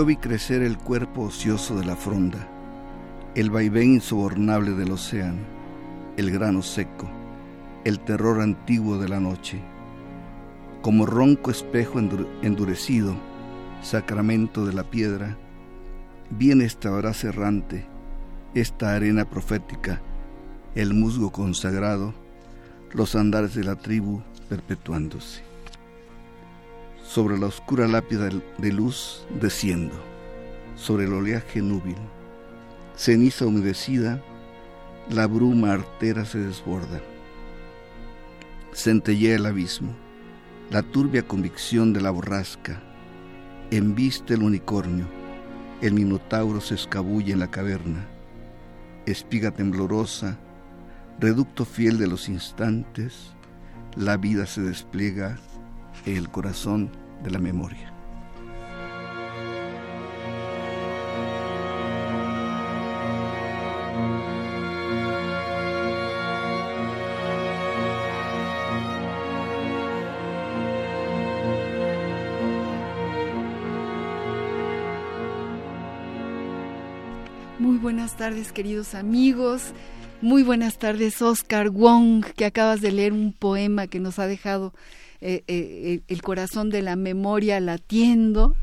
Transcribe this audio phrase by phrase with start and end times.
[0.00, 2.48] Yo vi crecer el cuerpo ocioso de la fronda,
[3.34, 5.42] el vaivén insobornable del océano,
[6.16, 7.06] el grano seco,
[7.84, 9.60] el terror antiguo de la noche.
[10.80, 13.14] Como ronco espejo endurecido,
[13.82, 15.36] sacramento de la piedra,
[16.30, 17.84] vi en esta brasa errante,
[18.54, 20.00] esta arena profética,
[20.74, 22.14] el musgo consagrado,
[22.92, 25.49] los andares de la tribu perpetuándose
[27.10, 29.96] sobre la oscura lápida de luz desciendo,
[30.76, 31.96] sobre el oleaje núbil.
[32.94, 34.22] Ceniza humedecida,
[35.10, 37.00] la bruma artera se desborda.
[38.72, 39.92] Centellea el abismo,
[40.70, 42.80] la turbia convicción de la borrasca.
[43.72, 45.06] Embiste el unicornio,
[45.80, 48.06] el minotauro se escabulle en la caverna.
[49.06, 50.38] Espiga temblorosa,
[51.18, 53.32] reducto fiel de los instantes,
[53.96, 55.40] la vida se despliega
[56.06, 57.92] el corazón de la memoria.
[77.58, 79.74] Muy buenas tardes, queridos amigos.
[80.22, 84.72] Muy buenas tardes, Oscar Wong, que acabas de leer un poema que nos ha dejado
[85.20, 88.54] eh, eh, el corazón de la memoria latiendo.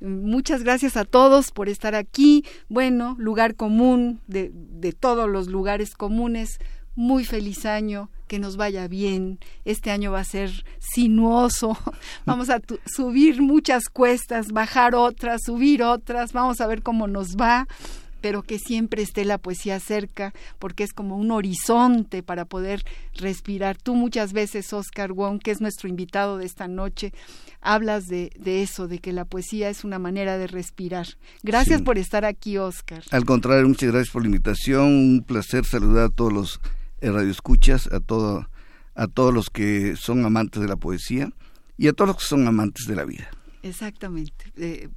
[0.00, 2.44] Muchas gracias a todos por estar aquí.
[2.68, 6.58] Bueno, lugar común de, de todos los lugares comunes.
[6.96, 9.40] Muy feliz año, que nos vaya bien.
[9.64, 11.76] Este año va a ser sinuoso.
[12.24, 16.32] Vamos a subir muchas cuestas, bajar otras, subir otras.
[16.32, 17.66] Vamos a ver cómo nos va
[18.24, 22.82] pero que siempre esté la poesía cerca, porque es como un horizonte para poder
[23.16, 23.76] respirar.
[23.76, 27.12] Tú muchas veces, Oscar Wong, que es nuestro invitado de esta noche,
[27.60, 31.06] hablas de, eso, de que la poesía es una manera de respirar.
[31.42, 33.02] Gracias por estar aquí, Oscar.
[33.10, 34.86] Al contrario, muchas gracias por la invitación.
[34.86, 36.60] Un placer saludar a todos los
[37.02, 38.48] eh, radioescuchas, a, todo,
[38.94, 41.30] a todos los que son amantes de la poesía
[41.76, 43.28] y a todos los que son amantes de la vida.
[43.64, 44.52] Exactamente.
[44.56, 44.88] Eh,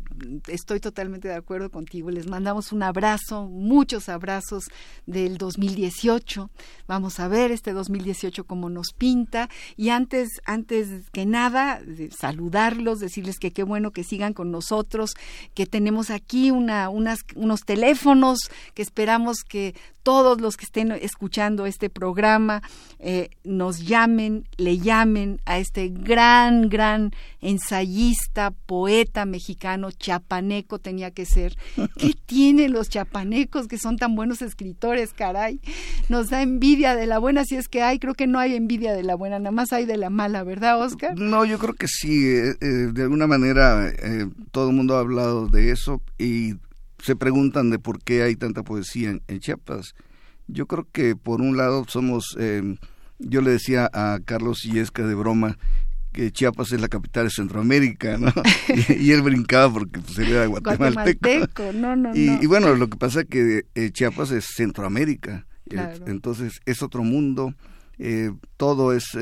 [0.47, 2.11] estoy totalmente de acuerdo contigo.
[2.11, 4.66] Les mandamos un abrazo, muchos abrazos
[5.05, 6.50] del 2018.
[6.88, 9.50] Vamos a ver este 2018 cómo nos pinta.
[9.75, 11.81] Y antes, antes que nada,
[12.17, 15.13] saludarlos, decirles que qué bueno que sigan con nosotros,
[15.53, 18.39] que tenemos aquí una, unas, unos teléfonos
[18.73, 19.75] que esperamos que
[20.07, 22.61] todos los que estén escuchando este programa
[22.97, 27.11] eh, nos llamen, le llamen a este gran, gran
[27.41, 31.57] ensayista, poeta mexicano, chapaneco tenía que ser.
[31.97, 35.59] ¿Qué tienen los chapanecos que son tan buenos escritores, caray?
[36.07, 38.94] Nos da envidia de la buena, si es que hay, creo que no hay envidia
[38.94, 41.19] de la buena, nada más hay de la mala, ¿verdad, Oscar?
[41.19, 43.91] No, yo creo que sí, eh, eh, de alguna manera
[44.51, 46.56] todo el mundo ha hablado de eso y
[47.00, 49.94] se preguntan de por qué hay tanta poesía en, Chiapas.
[50.47, 52.78] Yo creo que por un lado somos, eh,
[53.19, 55.57] yo le decía a Carlos Illesca de broma
[56.17, 58.33] que Chiapas es la capital de Centroamérica, ¿no?
[58.89, 61.72] y, él brincaba porque pues, él era guatemalteco.
[61.75, 65.99] No, no, y, y, bueno, lo que pasa es que eh, Chiapas es Centroamérica, eh,
[66.08, 67.53] entonces es otro mundo,
[68.58, 69.16] todo es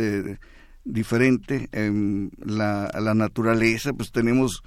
[0.86, 1.70] diferente,
[2.40, 4.64] la, la naturaleza, pues tenemos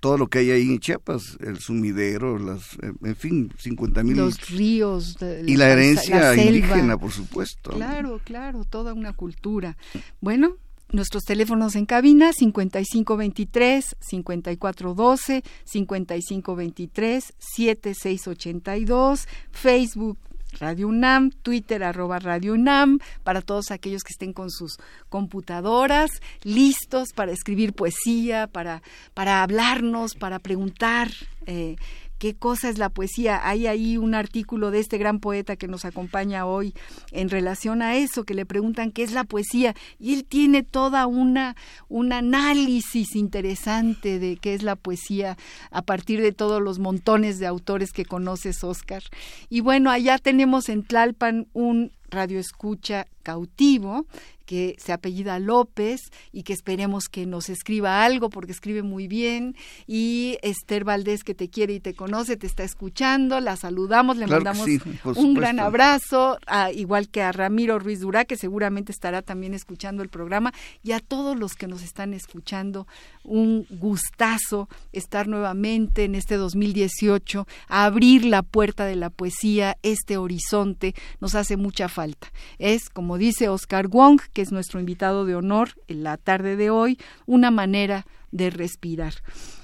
[0.00, 4.16] todo lo que hay ahí en Chiapas, el sumidero, las, en fin, 50 mil.
[4.16, 5.16] Los ríos.
[5.46, 7.70] y la herencia indígena, por supuesto.
[7.70, 9.76] Claro, claro, toda una cultura.
[10.20, 10.56] Bueno,
[10.92, 20.18] nuestros teléfonos en cabina 5523 5412 5523 7682 Facebook
[20.58, 24.78] Radio UNAM, Twitter arroba Radio UNAM, para todos aquellos que estén con sus
[25.08, 26.10] computadoras
[26.42, 28.82] listos para escribir poesía, para,
[29.14, 31.08] para hablarnos, para preguntar.
[31.46, 31.76] Eh,
[32.20, 33.40] qué cosa es la poesía.
[33.48, 36.74] Hay ahí un artículo de este gran poeta que nos acompaña hoy
[37.12, 41.06] en relación a eso, que le preguntan qué es la poesía y él tiene toda
[41.06, 41.56] una
[41.88, 45.38] un análisis interesante de qué es la poesía
[45.70, 49.02] a partir de todos los montones de autores que conoces, Oscar.
[49.48, 54.04] Y bueno, allá tenemos en Tlalpan un radio escucha cautivo
[54.50, 59.54] que se apellida López y que esperemos que nos escriba algo porque escribe muy bien
[59.86, 64.26] y Esther Valdés que te quiere y te conoce, te está escuchando, la saludamos, le
[64.26, 64.66] mandamos
[65.14, 66.36] un gran abrazo,
[66.74, 70.52] igual que a Ramiro Ruiz Durá que seguramente estará también escuchando el programa
[70.82, 72.88] y a todos los que nos están escuchando,
[73.22, 80.16] un gustazo estar nuevamente en este 2018, a abrir la puerta de la poesía, este
[80.16, 82.32] horizonte nos hace mucha falta.
[82.58, 86.70] Es, como dice Oscar Wong, que es nuestro invitado de honor en la tarde de
[86.70, 89.14] hoy, una manera de respirar.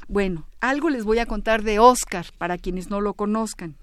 [0.09, 3.77] Bueno, algo les voy a contar de Oscar para quienes no lo conozcan.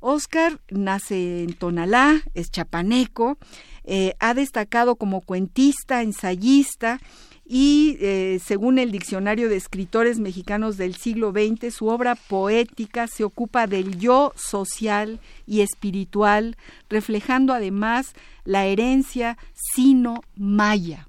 [0.00, 3.38] Oscar nace en Tonalá, es chapaneco,
[3.84, 7.00] eh, ha destacado como cuentista, ensayista
[7.46, 13.24] y eh, según el Diccionario de Escritores Mexicanos del siglo XX, su obra poética se
[13.24, 16.56] ocupa del yo social y espiritual,
[16.88, 18.14] reflejando además
[18.44, 21.06] la herencia sino-maya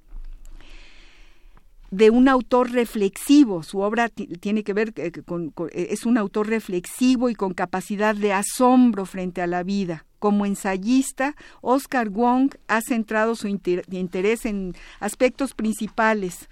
[1.92, 3.64] de un autor reflexivo.
[3.64, 8.14] Su obra tiene que ver eh, con, eh, es un autor reflexivo y con capacidad
[8.14, 10.06] de asombro frente a la vida.
[10.20, 16.50] Como ensayista, Oscar Wong ha centrado su interés en aspectos principales,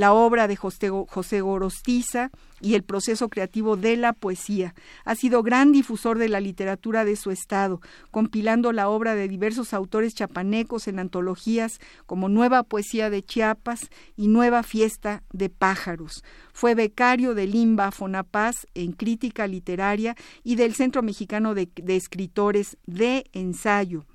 [0.00, 2.30] la obra de José Gorostiza
[2.62, 4.74] y el proceso creativo de la poesía.
[5.04, 9.74] Ha sido gran difusor de la literatura de su estado, compilando la obra de diversos
[9.74, 16.24] autores chapanecos en antologías como Nueva Poesía de Chiapas y Nueva Fiesta de Pájaros.
[16.54, 23.26] Fue becario del Limba Fonapaz en crítica literaria y del Centro Mexicano de Escritores de
[23.34, 24.06] Ensayo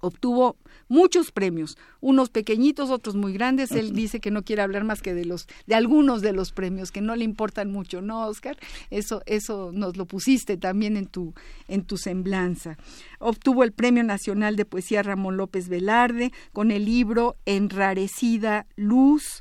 [0.00, 0.56] obtuvo
[0.88, 3.70] muchos premios, unos pequeñitos, otros muy grandes.
[3.72, 6.90] Él dice que no quiere hablar más que de los de algunos de los premios
[6.90, 8.58] que no le importan mucho, ¿no, Oscar?
[8.90, 11.34] Eso eso nos lo pusiste también en tu
[11.68, 12.76] en tu semblanza.
[13.18, 19.40] Obtuvo el Premio Nacional de Poesía Ramón López Velarde con el libro Enrarecida Luz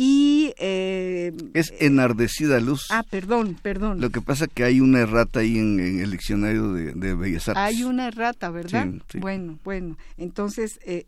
[0.00, 2.86] y eh, es enardecida luz.
[2.90, 4.00] Ah, perdón, perdón.
[4.00, 7.64] Lo que pasa es que hay una errata ahí en, el diccionario de, Bellas Artes.
[7.64, 8.86] Hay una errata, ¿verdad?
[9.14, 9.98] Bueno, bueno.
[10.16, 11.06] Entonces, eh,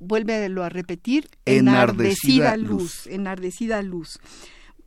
[0.00, 1.28] vuélvelo a repetir.
[1.44, 3.06] Enardecida, luz.
[3.06, 4.18] Enardecida luz.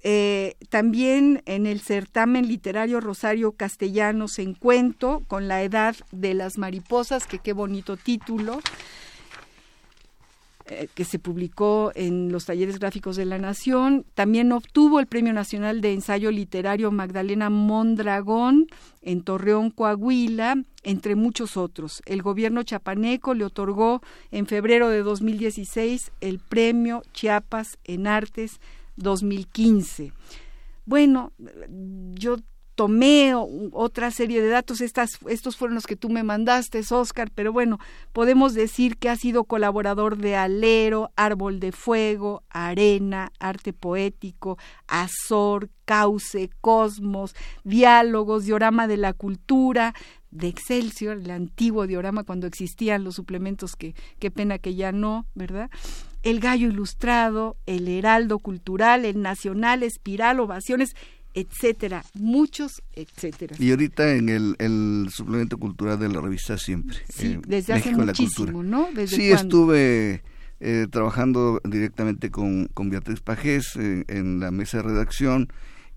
[0.02, 6.58] Eh, también en el certamen literario Rosario Castellanos en cuento con la edad de las
[6.58, 8.60] mariposas, que qué bonito título.
[10.72, 14.06] Eh, que se publicó en los talleres gráficos de la Nación.
[14.14, 18.68] También obtuvo el Premio Nacional de Ensayo Literario Magdalena Mondragón
[19.02, 22.04] en Torreón, Coahuila, entre muchos otros.
[22.06, 28.60] El gobierno chapaneco le otorgó en febrero de 2016 el Premio Chiapas en Artes
[28.98, 30.14] 2015.
[30.86, 31.32] Bueno,
[32.14, 32.38] yo
[32.80, 33.34] tomé
[33.74, 37.78] otra serie de datos, estos fueron los que tú me mandaste, Oscar, pero bueno,
[38.14, 45.70] podemos decir que ha sido colaborador de Alero, Árbol de Fuego, Arena, Arte Poético, Azor,
[45.84, 47.36] Cauce, Cosmos,
[47.66, 49.94] Diálogos, Diorama de la Cultura,
[50.32, 55.26] de Excelsior, el antiguo diorama cuando existían los suplementos que qué pena que ya no,
[55.36, 55.70] ¿verdad?
[56.24, 60.96] El Gallo Ilustrado, el Heraldo Cultural, el Nacional, Espiral, Ovaciones,
[61.34, 63.56] etcétera, muchos etcétera.
[63.60, 66.98] Y ahorita en el, suplemento cultural de la revista siempre.
[67.10, 68.88] Sí, eh, desde hace muchísimo, ¿no?
[69.06, 70.24] sí, estuve
[70.60, 75.50] eh, trabajando directamente con, con Beatriz Pajés eh, en la mesa de redacción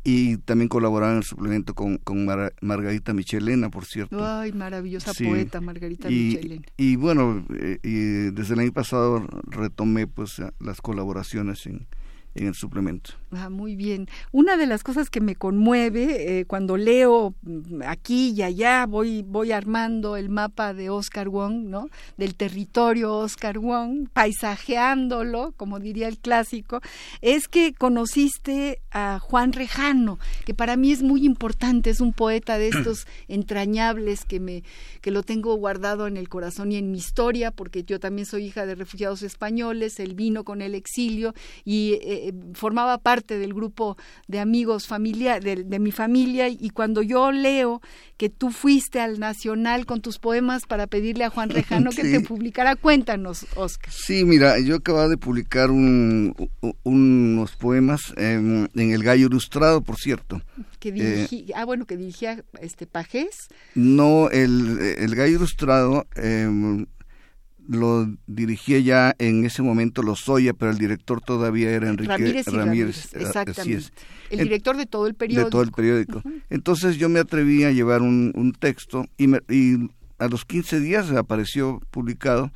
[0.05, 2.27] y también colaboraba en el suplemento con, con
[2.61, 4.25] Margarita Michelena, por cierto.
[4.25, 6.62] Ay, maravillosa poeta Margarita Michelena.
[6.77, 7.47] Y bueno,
[7.83, 11.87] y desde el año pasado retomé pues las colaboraciones en,
[12.35, 13.12] en el suplemento.
[13.31, 14.09] Ah, muy bien.
[14.31, 19.23] Una de las cosas que me conmueve eh, cuando leo mm, aquí y allá, voy,
[19.23, 21.89] voy armando el mapa de Oscar Wong, ¿no?
[22.17, 26.81] Del territorio Oscar Wong, paisajeándolo, como diría el clásico,
[27.21, 32.59] es que conociste a Juan Rejano, que para mí es muy importante, es un poeta
[32.59, 34.62] de estos entrañables que me,
[35.01, 38.47] que lo tengo guardado en el corazón y en mi historia, porque yo también soy
[38.47, 41.35] hija de refugiados españoles, él vino con el exilio
[41.65, 43.97] y eh, eh, formaba parte del grupo
[44.29, 47.81] de amigos familia, de, de, mi familia y cuando yo leo
[48.17, 52.21] que tú fuiste al Nacional con tus poemas para pedirle a Juan Rejano que te
[52.21, 53.93] publicara, cuéntanos, Oscar.
[53.93, 56.35] Sí, mira, yo acababa de publicar un,
[56.83, 60.41] unos poemas en El Gallo Ilustrado, por cierto.
[60.79, 63.49] Que dirigí, ah, bueno, que dirigía este Pajés.
[63.75, 66.87] No, el, el Gallo Ilustrado eh,
[67.73, 72.47] lo dirigía ya en ese momento Lozoya, pero el director todavía era Enrique Ramírez.
[72.47, 73.88] Ramírez, exactamente.
[74.31, 75.47] El director de todo el periódico.
[75.47, 76.23] De todo el periódico.
[76.50, 80.81] Entonces yo me atreví a llevar un, un texto y, me, y a los 15
[80.81, 82.52] días apareció publicado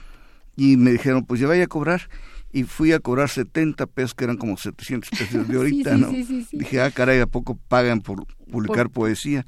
[0.56, 2.08] y me dijeron, pues ya vaya a cobrar.
[2.52, 6.10] Y fui a cobrar 70 pesos, que eran como 700 pesos de ahorita, sí, ¿no?
[6.10, 9.02] Sí, Dije, ah, caray, ¿a poco pagan por publicar por...
[9.02, 9.44] poesía?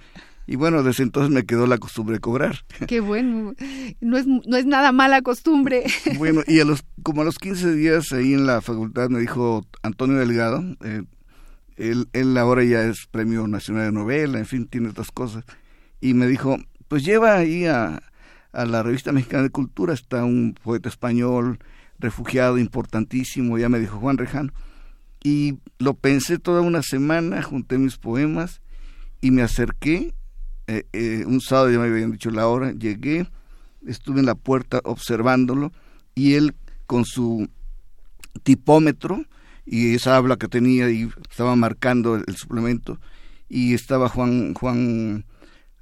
[0.51, 2.65] Y bueno, desde entonces me quedó la costumbre de cobrar.
[2.89, 3.53] Qué bueno,
[4.01, 5.85] no es, no es nada mala costumbre.
[6.17, 9.67] Bueno, y a los, como a los 15 días ahí en la facultad me dijo
[9.83, 11.03] Antonio Delgado, eh,
[11.77, 15.45] él, él ahora ya es Premio Nacional de Novela, en fin, tiene otras cosas,
[16.01, 16.57] y me dijo,
[16.89, 18.03] pues lleva ahí a,
[18.53, 21.59] a la Revista Mexicana de Cultura, está un poeta español,
[21.99, 24.55] refugiado, importantísimo, ya me dijo Juan Rejano,
[25.23, 28.63] y lo pensé toda una semana, junté mis poemas
[29.21, 30.15] y me acerqué
[30.69, 33.27] eh, eh, un sábado ya me habían dicho la hora, llegué,
[33.87, 35.73] estuve en la puerta observándolo
[36.15, 36.55] y él
[36.87, 37.49] con su
[38.43, 39.25] tipómetro
[39.65, 43.01] y esa habla que tenía y estaba marcando el, suplemento
[43.49, 45.25] y estaba Juan Juan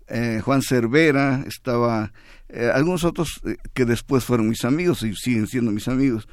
[0.07, 2.13] eh, Juan Cervera, estaba
[2.49, 3.41] eh, algunos otros
[3.75, 6.29] que después fueron mis amigos y siguen siendo mis amigos.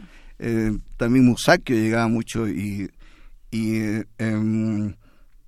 [0.97, 2.91] también Musakio llegaba mucho y,
[3.49, 3.79] y
[4.19, 4.93] em,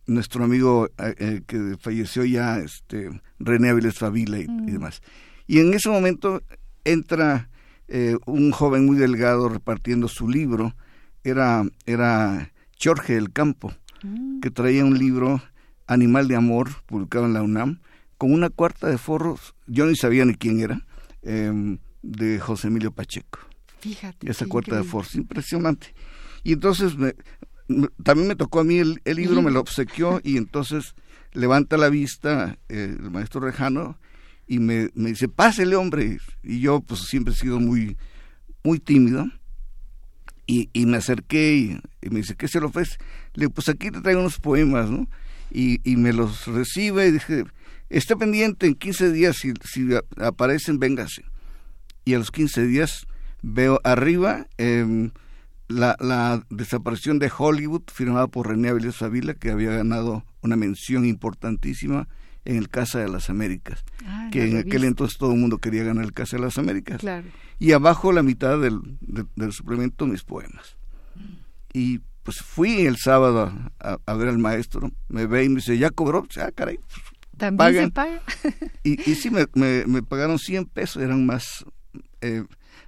[0.07, 3.09] nuestro amigo eh, eh, que falleció ya, este,
[3.39, 4.69] René Aviles Favila y, mm.
[4.69, 5.01] y, demás.
[5.47, 6.41] Y en ese momento
[6.83, 7.49] entra
[7.87, 10.75] eh, un joven muy delgado repartiendo su libro,
[11.23, 14.39] era, era Jorge del Campo, mm.
[14.39, 15.41] que traía un libro,
[15.87, 17.81] Animal de Amor, publicado en la UNAM,
[18.17, 20.85] con una cuarta de forros, yo ni sabía ni quién era,
[21.21, 23.39] eh, de José Emilio Pacheco.
[23.79, 24.31] Fíjate.
[24.31, 24.85] Esa cuarta increíble.
[24.85, 25.93] de forros, impresionante.
[26.43, 27.13] Y entonces me,
[28.03, 30.95] también me tocó a mí el, el, libro, me lo obsequió y entonces
[31.33, 33.97] levanta la vista eh, el maestro Rejano
[34.47, 36.19] y me, me, dice, pásele hombre.
[36.43, 37.97] Y yo pues siempre he sido muy,
[38.63, 39.25] muy tímido
[40.45, 42.97] y, y me acerqué y, y, me dice, ¿qué se lo ofrece?
[43.33, 45.07] Le digo, pues aquí te traigo unos poemas, ¿no?
[45.51, 47.45] Y, y me los recibe y dije,
[47.89, 51.23] esté pendiente, en 15 días si, si aparecen, véngase.
[52.03, 53.07] Y a los 15 días
[53.41, 54.47] veo arriba...
[54.57, 55.09] Eh,
[55.67, 61.05] la, la, desaparición de Hollywood, firmada por René Avilés Avila, que había ganado una mención
[61.05, 62.07] importantísima
[62.45, 65.83] en el Casa de las Américas, ah, que en aquel entonces todo el mundo quería
[65.83, 66.99] ganar el Casa de las Américas.
[66.99, 67.27] Claro.
[67.57, 70.77] Y abajo la mitad del, de, del suplemento mis poemas.
[71.73, 75.77] Y pues fui el sábado a, a, ver al maestro, me ve y me dice,
[75.77, 76.25] ¿ya cobró?
[76.39, 76.77] Ah, caray.
[76.77, 77.01] Pues,
[77.37, 78.21] También pagan.
[78.31, 78.71] se paga.
[78.83, 81.65] y, y sí, me, me, me, pagaron 100 pesos, eran más...
[82.21, 82.43] Eh,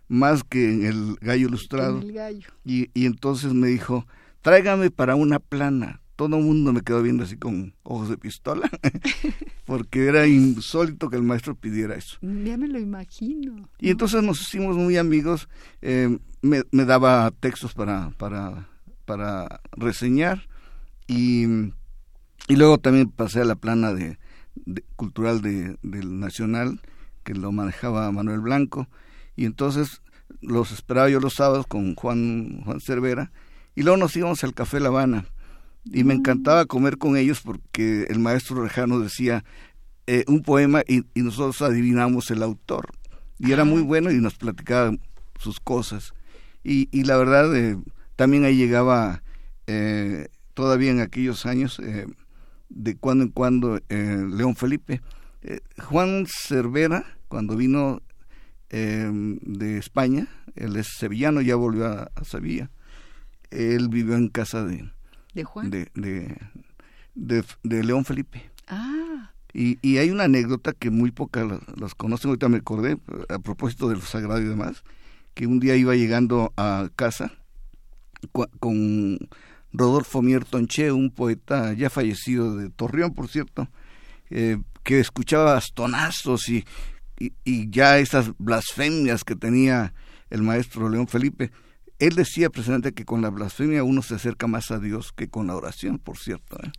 [0.08, 2.00] más que en el gallo ilustrado.
[2.00, 2.48] El gallo.
[2.64, 4.06] Y, y entonces me dijo,
[4.42, 6.02] tráigame para una plana.
[6.16, 8.68] Todo el mundo me quedó viendo así con ojos de pistola,
[9.66, 12.18] porque era insólito que el maestro pidiera eso.
[12.22, 13.70] Ya me lo imagino.
[13.80, 15.48] Y entonces nos hicimos muy amigos,
[15.84, 18.68] eh, me, me, daba textos para, para,
[19.06, 20.48] para reseñar
[21.08, 21.44] y,
[22.48, 24.18] y luego también pasé a la plana de,
[24.66, 26.82] de cultural de, del Nacional,
[27.24, 28.88] que lo manejaba Manuel Blanco,
[29.38, 30.02] y entonces
[30.42, 33.32] los esperaba yo los sábados con Juan, Juan Cervera
[33.76, 35.26] y luego nos íbamos al Café La Habana.
[35.86, 39.46] Y me encantaba comer con ellos porque el maestro Rejano decía
[40.06, 42.90] eh, un poema y, y, nosotros adivinamos el autor.
[43.40, 44.92] Y era muy bueno y nos platicaba
[45.40, 46.14] sus cosas.
[46.62, 47.78] Y, y la verdad eh,
[48.18, 49.22] también ahí llegaba
[49.68, 52.08] eh, todavía en aquellos años eh,
[52.70, 55.02] de cuando en cuando eh, León Felipe.
[55.78, 58.02] Juan Cervera cuando vino
[58.70, 59.10] eh,
[59.42, 62.70] de España, él es sevillano, ya volvió a, a, Sevilla.
[63.50, 64.90] Él vivió en casa de
[65.34, 66.36] de Juan de, de,
[67.16, 68.50] de, de León Felipe.
[68.68, 69.32] Ah.
[69.54, 72.98] Y, y, hay una anécdota que muy pocas las, las, conocen, ahorita me acordé,
[73.30, 74.84] a propósito de lo sagrado y demás,
[75.34, 77.32] que un día iba llegando a casa
[78.60, 79.18] con
[79.74, 83.68] Rodolfo Mier Tonché, un poeta ya fallecido de Torreón, por cierto,
[84.30, 86.66] eh, que escuchaba bastonazos y,
[87.20, 89.94] y, y, ya esas blasfemias que tenía
[90.30, 91.52] el maestro León Felipe.
[92.00, 95.48] Él decía precisamente que con la blasfemia uno se acerca más a Dios que con
[95.48, 96.58] la oración, por cierto.
[96.64, 96.72] ¿eh?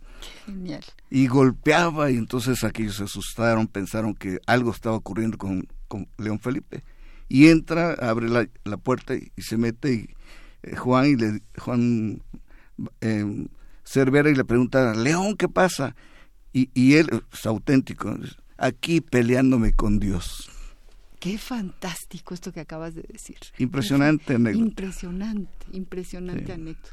[0.45, 0.83] Genial.
[1.09, 6.39] Y golpeaba y entonces aquellos se asustaron, pensaron que algo estaba ocurriendo con, con León
[6.39, 6.83] Felipe.
[7.27, 10.09] Y entra, abre la, la puerta y, y, se mete y
[10.63, 12.23] eh, Juan y le, Juan
[13.01, 13.47] eh,
[13.83, 15.95] Cervera y le pregunta, León, ¿qué pasa?
[16.53, 18.15] Y, y él es auténtico,
[18.59, 20.49] aquí peleándome con Dios.
[21.19, 23.37] Qué fantástico esto que acabas de decir.
[23.57, 24.65] Impresionante anécdota.
[24.65, 26.91] Impresionante, impresionante anécdota.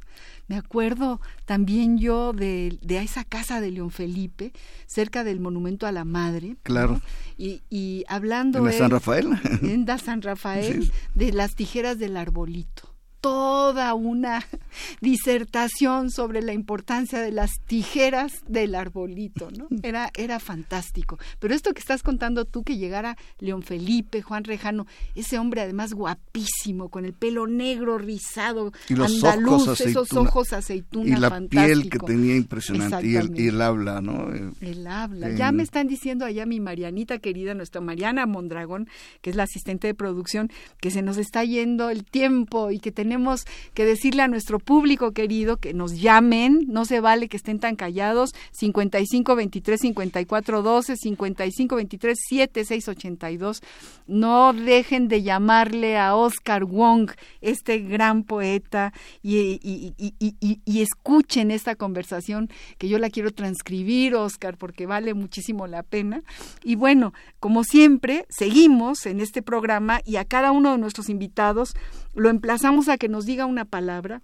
[0.49, 4.53] Me acuerdo también yo de, de, esa casa de León Felipe,
[4.87, 6.57] cerca del Monumento a la Madre.
[6.65, 7.01] Claro.
[7.39, 8.59] Y, y, hablando...
[8.59, 9.29] ¿En la San Rafael?
[9.63, 10.93] En la San Rafael, sí.
[11.15, 14.45] de las tijeras del arbolito toda una
[15.01, 19.69] disertación sobre la importancia de las tijeras del arbolito, ¿no?
[19.83, 21.19] Era, era fantástico.
[21.39, 25.93] Pero esto que estás contando tú, que llegara León Felipe, Juan Rejano, ese hombre además
[25.93, 31.31] guapísimo, con el pelo negro, rizado, y los andaluz, ojos esos ojos aceituna, Y la
[31.31, 31.65] fantástico.
[31.65, 34.29] piel que tenía impresionante, y el, y el, habla, ¿no?
[34.61, 35.31] El habla.
[35.31, 38.89] Ya me están diciendo allá mi Marianita querida, nuestra Mariana Mondragón,
[39.21, 42.93] que es la asistente de producción, que se nos está yendo el tiempo y que
[42.93, 43.06] tenemos
[43.75, 47.77] que decirle a nuestro público querido que nos llamen, no se vale que estén tan
[47.77, 53.63] callados, 55 23 54 12, 55 23 76 82.
[54.07, 57.11] No dejen de llamarle a Oscar Wong,
[57.41, 62.49] este gran poeta, y, y, y, y, escuchen esta conversación
[62.79, 66.23] que yo la quiero transcribir, Oscar, porque vale muchísimo la pena.
[66.63, 71.75] Y bueno, como siempre, seguimos en este programa y a cada uno de nuestros invitados
[72.17, 74.23] lo emplazamos a que nos diga una palabra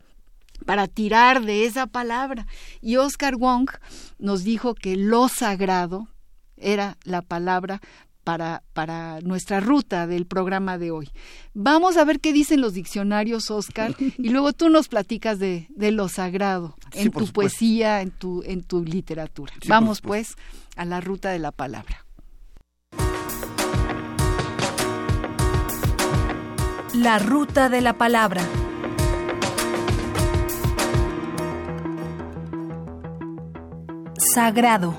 [0.66, 2.46] para tirar de esa palabra.
[2.80, 3.70] Y Oscar Wong
[4.18, 6.08] nos dijo que lo sagrado
[6.56, 7.80] era la palabra
[8.24, 11.10] para, para nuestra ruta del programa de hoy.
[11.54, 15.90] Vamos a ver qué dicen los diccionarios, Oscar, y luego tú nos platicas de, de
[15.90, 17.32] lo sagrado en Sí, tu supuesto.
[17.32, 19.52] poesía, en tu, en tu literatura.
[19.60, 20.36] Sí, Vamos pues
[20.76, 22.06] a la ruta de la palabra.
[26.94, 28.42] La ruta de la palabra.
[34.34, 34.94] Sagrado.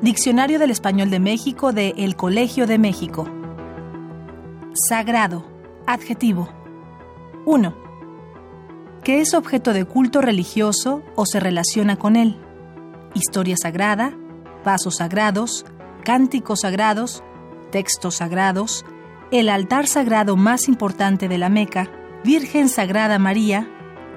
[0.00, 3.26] Diccionario del Español de México de El Colegio de México.
[4.88, 5.44] Sagrado.
[5.88, 6.50] Adjetivo.
[7.46, 7.76] 1.
[9.02, 12.38] Que es objeto de culto religioso o se relaciona con él.
[13.12, 14.16] Historia sagrada,
[14.64, 15.66] vasos sagrados,
[16.04, 17.24] cánticos sagrados,
[17.72, 18.84] textos sagrados,
[19.30, 21.90] el altar sagrado más importante de la Meca,
[22.24, 23.68] Virgen Sagrada María,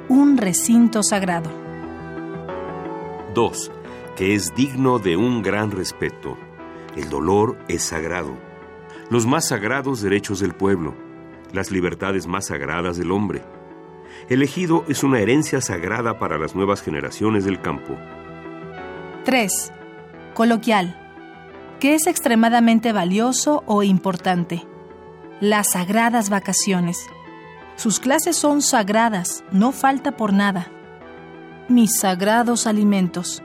[0.07, 1.49] un recinto sagrado.
[3.33, 3.71] 2.
[4.15, 6.37] Que es digno de un gran respeto.
[6.95, 8.37] El dolor es sagrado.
[9.09, 10.93] Los más sagrados derechos del pueblo.
[11.53, 13.43] Las libertades más sagradas del hombre.
[14.29, 17.95] El ejido es una herencia sagrada para las nuevas generaciones del campo.
[19.25, 19.71] 3.
[20.35, 20.95] Coloquial.
[21.79, 24.67] Que es extremadamente valioso o importante.
[25.41, 27.09] Las sagradas vacaciones.
[27.77, 30.67] Sus clases son sagradas, no falta por nada.
[31.69, 33.41] Mis sagrados alimentos.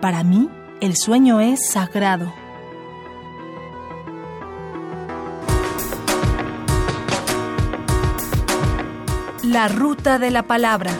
[0.00, 0.48] Para mí,
[0.80, 2.32] el sueño es sagrado.
[9.42, 10.92] La ruta de la palabra.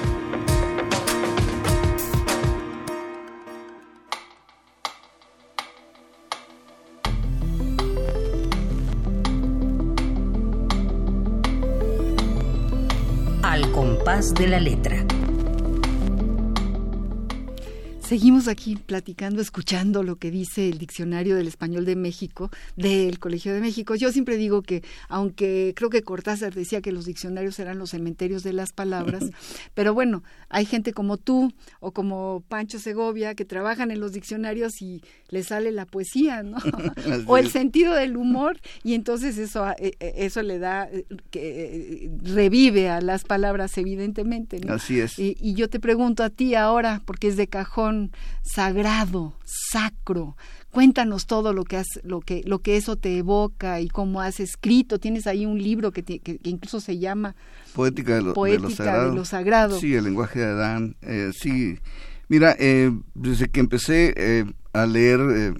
[14.32, 15.13] De la letra.
[18.14, 23.52] Seguimos aquí platicando, escuchando lo que dice el Diccionario del Español de México, del Colegio
[23.52, 23.96] de México.
[23.96, 28.44] Yo siempre digo que, aunque creo que Cortázar decía que los diccionarios eran los cementerios
[28.44, 29.24] de las palabras,
[29.74, 34.80] pero bueno, hay gente como tú o como Pancho Segovia que trabajan en los diccionarios
[34.80, 36.58] y les sale la poesía, ¿no?
[37.26, 42.12] o el sentido del humor y entonces eso, eh, eh, eso le da, eh, que
[42.22, 44.74] revive a las palabras evidentemente, ¿no?
[44.74, 45.18] Así es.
[45.18, 48.03] Y, y yo te pregunto a ti ahora, porque es de cajón
[48.42, 50.36] sagrado, sacro.
[50.70, 54.40] Cuéntanos todo lo que has, lo que, lo que eso te evoca y cómo has
[54.40, 54.98] escrito.
[54.98, 57.36] Tienes ahí un libro que, te- que- que incluso se llama
[57.74, 59.10] Poética de lo, de lo Poética sagrado.
[59.10, 59.78] de lo sagrado.
[59.80, 60.96] Sí, el lenguaje de Adán.
[61.02, 61.78] eh, sí,
[62.28, 65.54] mira, eh, desde que empecé eh, a leer eh,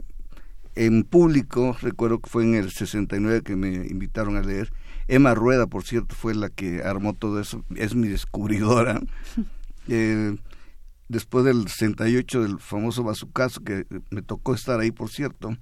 [0.75, 4.73] en público, recuerdo que fue en el 69 que me invitaron a leer.
[5.07, 9.01] Emma Rueda, por cierto, fue la que armó todo eso, es mi descubridora.
[9.87, 10.35] Eh,
[11.09, 15.57] después del 68, del famoso bazucazo, que me tocó estar ahí, por cierto,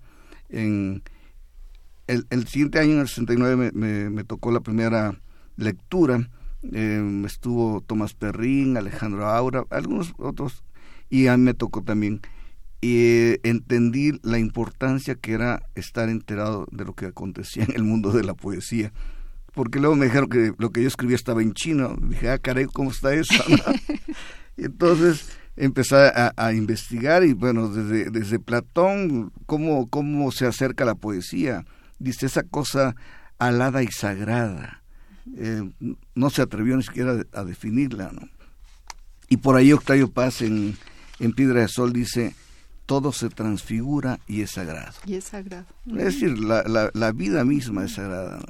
[0.49, 1.03] en
[2.07, 5.21] el, el siguiente año, en el 69, me, me, me tocó la primera
[5.57, 6.29] lectura.
[6.73, 10.63] Eh, estuvo Tomás Perrín, Alejandro Aura, algunos otros,
[11.11, 12.21] y a mí me tocó también.
[12.81, 17.85] Y eh, entendí la importancia que era estar enterado de lo que acontecía en el
[17.85, 18.93] mundo de la poesía.
[19.55, 21.97] Porque luego me dijeron que lo que yo escribía estaba en chino.
[22.01, 23.35] Dije, ah, caray, ¿cómo está eso?
[24.57, 31.65] Entonces empecé a, investigar y bueno, desde, desde Platón, cómo, cómo se acerca la poesía.
[31.99, 32.95] Dice esa cosa
[33.39, 34.83] alada y sagrada.
[35.37, 35.71] Eh,
[36.15, 38.11] no se atrevió ni siquiera a definirla.
[38.13, 38.29] ¿no?
[39.29, 40.77] Y por ahí Octavio Paz en,
[41.19, 42.35] en Piedra de Sol dice,
[42.87, 44.93] todo se transfigura y es sagrado.
[45.07, 45.67] Y es sagrado.
[45.87, 48.41] Es decir, la, la, vida misma es sagrada.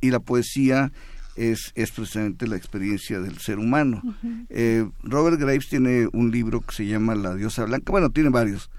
[0.00, 0.92] Y la poesía
[1.36, 4.02] es, es precisamente la experiencia del ser humano.
[4.48, 8.70] Eh, Robert Graves tiene un libro que se llama La diosa blanca, bueno, tiene varios,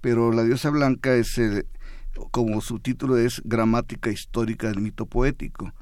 [0.00, 1.66] pero La diosa blanca es, el,
[2.30, 5.72] como su título es, Gramática histórica del mito poético.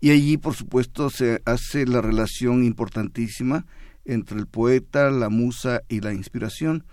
[0.00, 3.66] Y allí, por supuesto, se hace la relación importantísima
[4.04, 6.84] entre el poeta, la musa y la inspiración.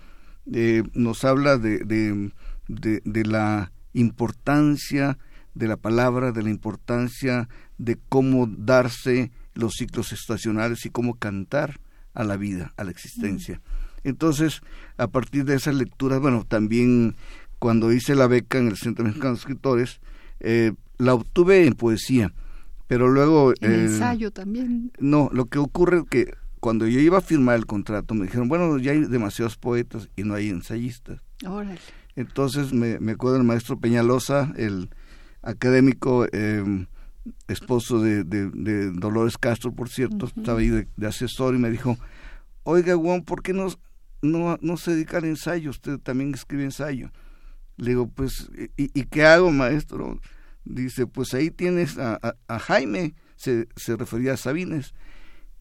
[0.52, 5.18] Eh, nos habla de, de, de la importancia
[5.54, 7.48] de la palabra, de la importancia
[7.84, 11.80] de cómo darse los ciclos estacionales y cómo cantar
[12.14, 13.62] a la vida, a la existencia.
[14.04, 14.62] Entonces,
[14.98, 17.16] a partir de esas lecturas, bueno, también
[17.60, 20.02] cuando hice la beca en el Centro Mexicano de Escritores,
[20.40, 22.34] eh, la obtuve en poesía,
[22.88, 23.54] pero luego...
[23.62, 24.92] En eh, ensayo también.
[25.00, 28.48] No, lo que ocurre es que cuando yo iba a firmar el contrato me dijeron,
[28.48, 31.22] bueno, ya hay demasiados poetas y no hay ensayistas.
[31.46, 31.80] Órale.
[32.16, 34.90] Entonces me, me acuerdo del maestro Peñalosa, el
[35.42, 36.86] académico eh,
[37.48, 41.98] esposo de, de, Dolores Castro, por cierto, estaba ahí de, asesor y me dijo,
[42.64, 43.68] oiga, Juan, ¿por qué no,
[44.22, 45.70] no, no se dedica al ensayo?
[45.70, 47.12] Usted también escribe ensayo.
[47.78, 50.20] Le digo, pues, ¿y, y qué hago, maestro?
[50.66, 54.94] Dice, pues ahí tienes a, a, Jaime, se, se, refería a Sabines.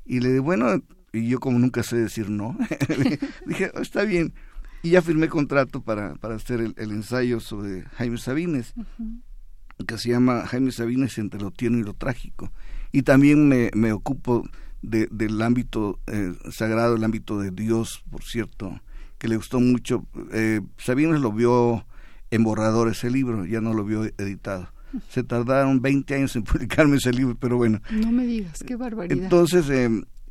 [0.05, 2.57] Y le digo, bueno, y yo como nunca sé decir no,
[3.46, 4.35] dije, oh, está bien.
[4.83, 8.75] Y ya firmé contrato para, para hacer el, ensayo sobre Jaime Sabines
[9.87, 12.53] que se llama Jaime Sabines entre lo tierno y lo trágico.
[12.92, 14.45] Y también me, me ocupo
[14.83, 18.81] de, del ámbito eh, sagrado, el ámbito de Dios, por cierto,
[19.18, 20.05] que le gustó mucho.
[20.33, 21.87] Eh, Sabines lo vio
[22.31, 24.68] en borrador ese libro, ya no lo vio editado.
[25.09, 27.81] Se tardaron 20 años en publicarme ese libro, pero bueno.
[27.90, 29.25] No me digas, qué barbaridad.
[29.25, 29.88] Entonces, eh,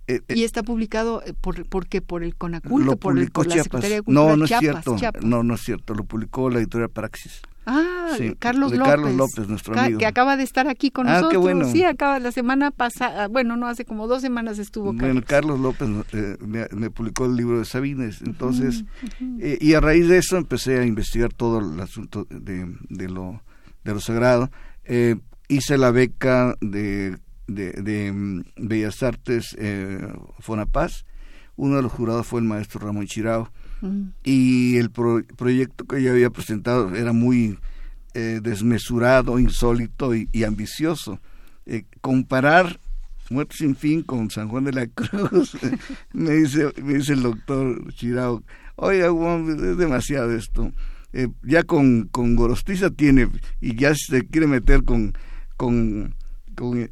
[0.07, 2.01] eh, y está publicado por, por qué?
[2.01, 2.97] ¿Por el Conaculto?
[2.97, 4.29] ¿Por, el, por la Secretaría de Cultura?
[4.29, 4.97] No, no es cierto.
[5.21, 5.93] No, no es cierto.
[5.93, 7.41] Lo publicó la editorial Praxis.
[7.65, 8.87] Ah, Carlos López.
[8.87, 9.99] Carlos López, nuestro amigo.
[9.99, 11.31] Que acaba de estar aquí con ah, nosotros.
[11.31, 11.71] Qué bueno.
[11.71, 15.01] Sí, acaba la semana pasada, bueno, no hace como dos semanas estuvo Carlos.
[15.01, 16.37] Bueno, Carlos López eh,
[16.71, 18.83] me, publicó el libro de Sabines, entonces,
[19.39, 23.41] eh, y a raíz de eso empecé a investigar todo el asunto de, de lo,
[23.83, 24.49] de lo sagrado.
[24.85, 29.99] Eh, hice la beca de, de, de mm, Bellas Artes eh,
[30.39, 31.05] Fonapaz.
[31.55, 33.51] Uno de los jurados fue el maestro Ramón Chirao
[34.23, 37.57] y el proyecto que yo había presentado era muy
[38.13, 41.19] eh, desmesurado, insólito y, ambicioso.
[41.65, 42.79] Eh, comparar
[43.29, 45.57] Muerte sin fin con San Juan de la Cruz,
[46.13, 48.43] me dice me dice el doctor Chirao,
[48.75, 50.73] oiga, es demasiado esto.
[51.13, 53.29] Eh, ya con, con Gorostiza tiene,
[53.61, 55.13] y ya se quiere meter con,
[55.55, 56.15] con,
[56.55, 56.89] con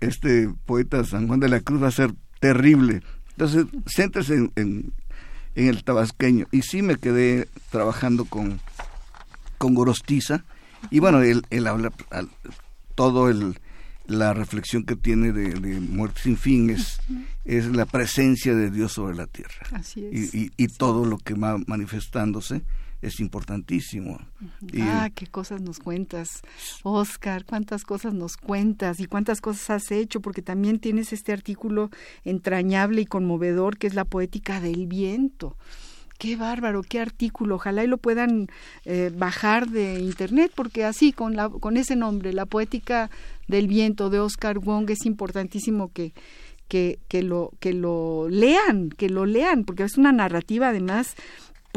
[0.00, 3.00] este poeta San Juan de la Cruz va a ser terrible.
[3.30, 4.92] Entonces, céntrese en, en
[5.54, 6.46] el tabasqueño.
[6.52, 8.60] Y sí me quedé trabajando con,
[9.58, 10.44] con Gorostiza.
[10.90, 11.92] Y bueno, él, él habla
[12.94, 13.58] todo el
[14.08, 16.98] la reflexión que tiene de, Muerte sin fin es,
[17.44, 19.54] es la presencia de Dios sobre la tierra.
[19.72, 20.34] Así es.
[20.34, 22.62] Y, y, todo lo que va manifestándose
[23.00, 24.18] es importantísimo.
[24.80, 26.42] ah, qué cosas nos cuentas,
[26.82, 31.90] Oscar, cuántas cosas nos cuentas y cuántas cosas has hecho, porque también tienes este artículo
[32.24, 35.56] entrañable y conmovedor que es la poética del viento.
[36.18, 37.54] Qué bárbaro, qué artículo.
[37.54, 38.48] Ojalá y lo puedan
[38.84, 43.08] eh, bajar de internet, porque así, con, la, con ese nombre, La poética
[43.46, 46.12] del viento de Oscar Wong, es importantísimo que,
[46.66, 51.14] que, que, lo, que lo lean, que lo lean, porque es una narrativa además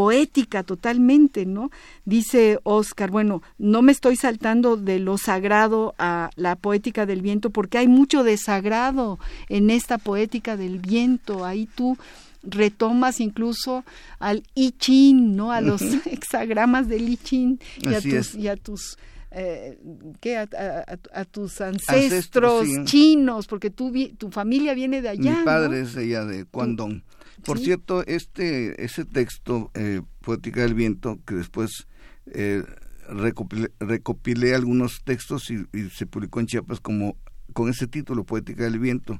[0.02, 1.70] poética totalmente, ¿no?
[2.06, 7.52] Dice Oscar, bueno, no me estoy saltando de lo sagrado a la poética del viento
[7.52, 12.00] porque hay mucho desagrado en esta poética del viento, ahí tú
[12.42, 13.86] retomas incluso
[14.18, 15.52] al I Ching, ¿no?
[15.52, 18.98] A los hexagramas del I Ching y, a tus, y a tus
[19.32, 19.80] eh,
[20.20, 20.38] ¿qué?
[20.38, 25.39] A, tus ancestros, chinos, porque tú, tu familia viene de allá.
[25.39, 27.04] Mi padre es de allá de Guangdong.
[27.44, 31.88] Por cierto, este ese texto, eh, Poética del Viento, que después
[32.28, 32.63] eh,
[33.10, 37.17] recopilé, algunos textos y, se publicó en Chiapas como
[37.54, 39.20] con ese título, Poética del Viento,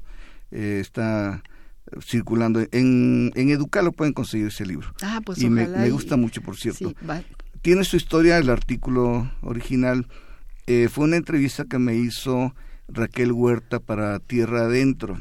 [0.50, 1.42] eh, está
[2.00, 2.60] circulando.
[2.70, 4.94] En, en Educar lo pueden conseguir ese libro.
[5.02, 6.92] Ah, pues y me, gusta mucho, por cierto.
[7.62, 10.08] Tiene su historia, el artículo original.
[10.66, 12.54] Eh, fue una entrevista que me hizo
[12.88, 15.20] Raquel Huerta para Tierra Adentro.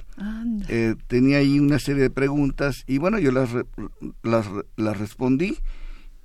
[0.67, 3.51] Eh, tenía ahí una serie de preguntas y bueno, yo las,
[4.23, 5.57] las, las respondí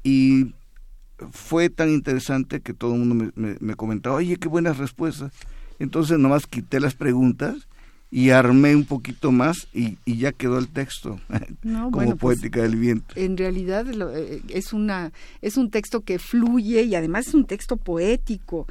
[0.03, 0.55] y
[1.33, 5.33] fue tan interesante que todo el mundo me, me, comentaba, oye, qué buenas respuestas.
[5.79, 7.69] Entonces nomás quité las preguntas
[8.17, 11.21] y armé un poquito más y, y ya quedó el texto
[11.63, 13.13] como pues, poética del viento.
[13.15, 13.85] En realidad
[14.17, 18.67] eh, es una es un texto que fluye y además es un texto poético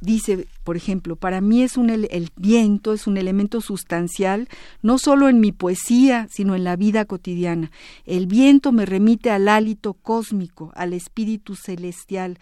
[0.00, 4.48] dice, por ejemplo, para mí es un el viento es un elemento sustancial
[4.82, 7.70] no solo en mi poesía, sino en la vida cotidiana.
[8.06, 12.38] El viento me remite al hálito cósmico, al espíritu celestial,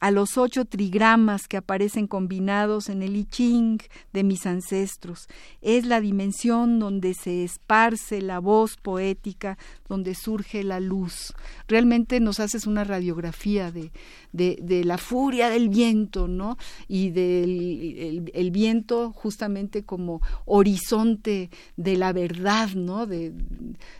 [0.00, 3.78] a los ocho trigramas que aparecen combinados en el I Ching
[4.12, 5.28] de mis ancestros.
[5.60, 9.58] Es la dimensión donde se esparce la voz poética,
[9.88, 11.34] donde surge la luz.
[11.68, 13.92] Realmente nos haces una radiografía de,
[14.32, 16.56] de, la furia del viento, ¿no?
[16.88, 23.06] Y del el, viento justamente como horizonte de la verdad, ¿no?
[23.06, 23.32] De,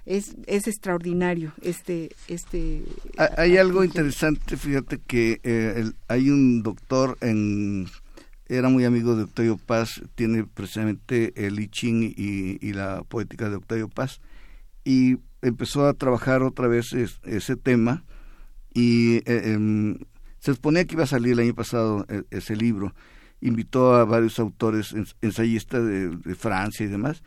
[0.06, 2.10] es, es extraordinario este...
[2.28, 2.82] este
[3.36, 7.86] Hay algo interesante, fíjate que eh, hay un doctor en
[8.50, 13.56] era muy amigo de Octavio Paz, tiene precisamente el I Ching y, la poética de
[13.56, 14.20] Octavio Paz,
[14.84, 18.04] y empezó a trabajar otra vez ese tema,
[18.74, 19.98] y eh, em,
[20.40, 22.94] se suponía que iba a salir el año pasado e, ese libro,
[23.40, 27.22] invitó a varios autores ensayistas de, Francia y demás,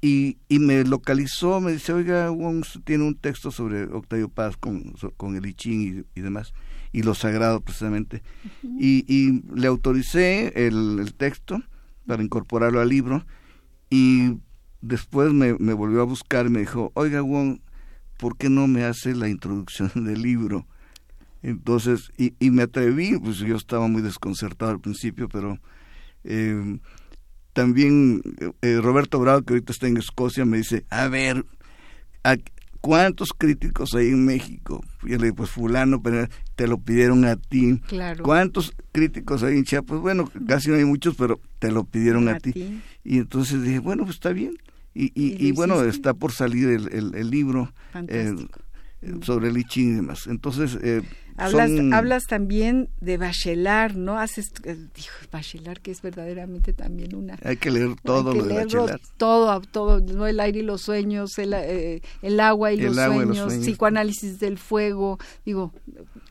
[0.00, 2.28] y, y, me localizó, me dice, oiga,
[2.84, 6.52] tiene un texto sobre Octavio Paz con, con el I Ching y demás
[6.92, 8.22] y lo sagrado precisamente.
[8.62, 11.62] y, y, le autoricé el, texto
[12.06, 13.24] para incorporarlo al libro
[13.90, 14.38] y
[14.80, 17.60] después me, me, volvió a buscar y me dijo, oiga Wong,
[18.18, 20.66] ¿por qué no me hace la introducción del libro?
[21.42, 25.58] Entonces, y, y me atreví, pues yo estaba muy desconcertado al principio, pero
[26.24, 26.78] eh,
[27.52, 28.22] también
[28.62, 31.44] eh, Roberto Bravo, que ahorita está en Escocia, me dice, a ver,
[32.80, 34.84] ¿cuántos críticos hay en México?
[35.02, 37.80] Y yo le digo, pues fulano, pero te lo pidieron a ti.
[37.88, 38.22] Claro.
[38.22, 40.00] ¿Cuántos críticos hay en Chiapas?
[40.00, 42.80] Bueno, casi no hay muchos, pero te lo pidieron a, ti.
[43.04, 44.56] Y entonces dije, bueno, pues está bien.
[44.94, 47.72] Y, y, bueno, está por salir el, el, libro
[48.08, 48.34] eh,
[49.22, 50.26] sobre el y demás.
[50.26, 51.00] Entonces, eh,
[51.44, 54.18] Hablas, hablas también de Bachelard, ¿no?
[54.18, 57.38] Haces, eh, dijo Bachelard, que es verdaderamente también una...
[57.42, 59.00] Hay que leer todo lo de Bachelard.
[59.16, 60.26] Todo, todo, ¿no?
[60.26, 65.18] El aire y los sueños, el, eh, el agua, y, los sueños, psicoanálisis del fuego,
[65.44, 65.72] digo,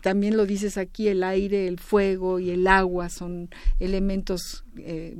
[0.01, 5.15] también lo dices aquí, el aire, el fuego y el agua son elementos eh,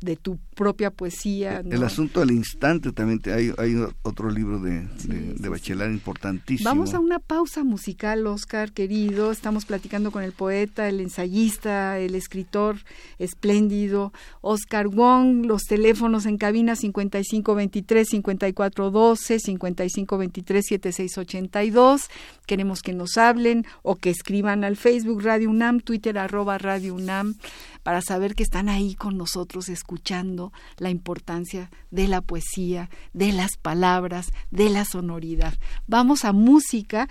[0.00, 1.62] de tu propia poesía.
[1.64, 6.68] El asunto del instante también, hay, hay otro libro de, de, Bachelard importantísimo.
[6.68, 9.13] Vamos a una pausa musical, Oscar, querido.
[9.14, 12.78] Estamos platicando con el poeta, el ensayista, el escritor
[13.20, 15.46] espléndido, Oscar Wong.
[15.46, 22.08] Los teléfonos en cabina 5523-5412, 5523-7682.
[22.46, 27.36] Queremos que nos hablen o que escriban al Facebook Radio UNAM, Twitter arroba Radio UNAM,
[27.84, 33.52] para saber que están ahí con nosotros escuchando la importancia de la poesía, de las
[33.62, 35.54] palabras, de la sonoridad.
[35.86, 37.08] Vamos a música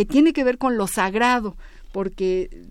[0.00, 1.58] que tiene que ver con lo sagrado,
[1.92, 2.64] porque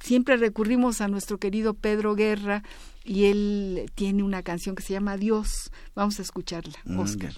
[0.00, 2.62] siempre recurrimos a nuestro querido Pedro Guerra
[3.02, 5.72] y él tiene una canción que se llama Dios.
[5.94, 7.32] Vamos a escucharla, Oscar.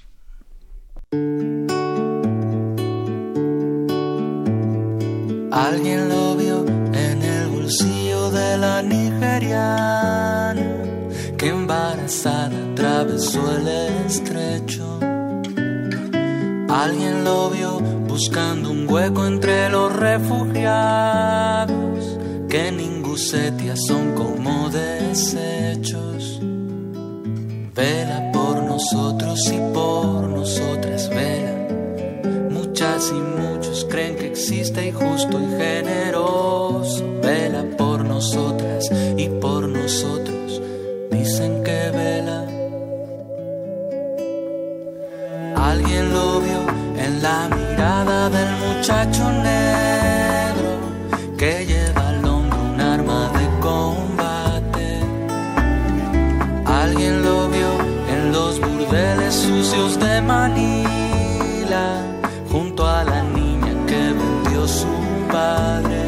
[5.53, 10.57] Alguien lo vio en el bolsillo de la nigeriana
[11.39, 13.69] que embarazada atravesó el
[14.09, 15.06] estrecho.
[16.77, 21.75] Alguien lo vio buscando un hueco entre los refugiados
[22.51, 26.39] que en Ingusetia son como desechos.
[27.75, 31.57] Vela por nosotros y por nosotras, vela
[32.51, 37.05] Muchas y muchos creen que existe y justo y generoso.
[37.23, 40.61] Vela por nosotras y por nosotros.
[41.11, 42.45] Dicen que vela.
[45.57, 46.66] Alguien lo vio
[47.23, 50.71] la mirada del muchacho negro
[51.37, 55.01] que lleva al hombro un arma de combate.
[56.65, 57.71] Alguien lo vio
[58.15, 61.87] en los burdeles sucios de Manila
[62.51, 64.89] junto a la niña que vendió su
[65.31, 66.03] padre.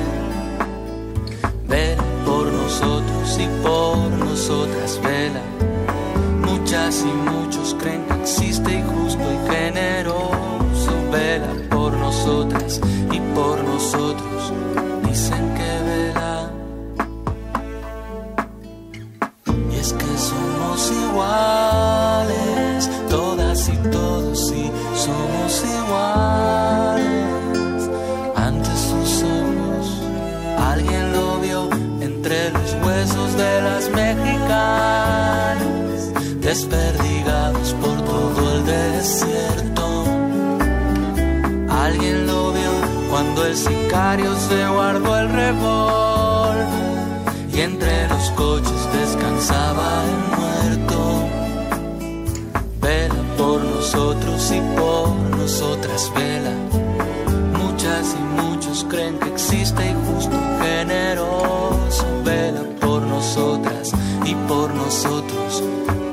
[1.68, 5.42] Vela por nosotros y por nosotras, vela.
[6.46, 7.37] Muchas y muchos
[44.18, 46.66] sicario se guardó el revólver
[47.52, 50.96] y entre los coches descansaba el muerto.
[52.80, 56.52] Vela por nosotros y por nosotras vela.
[57.58, 62.06] Muchas y muchos creen que existe y justo generoso.
[62.24, 63.92] Vela por nosotras
[64.24, 65.62] y por nosotros.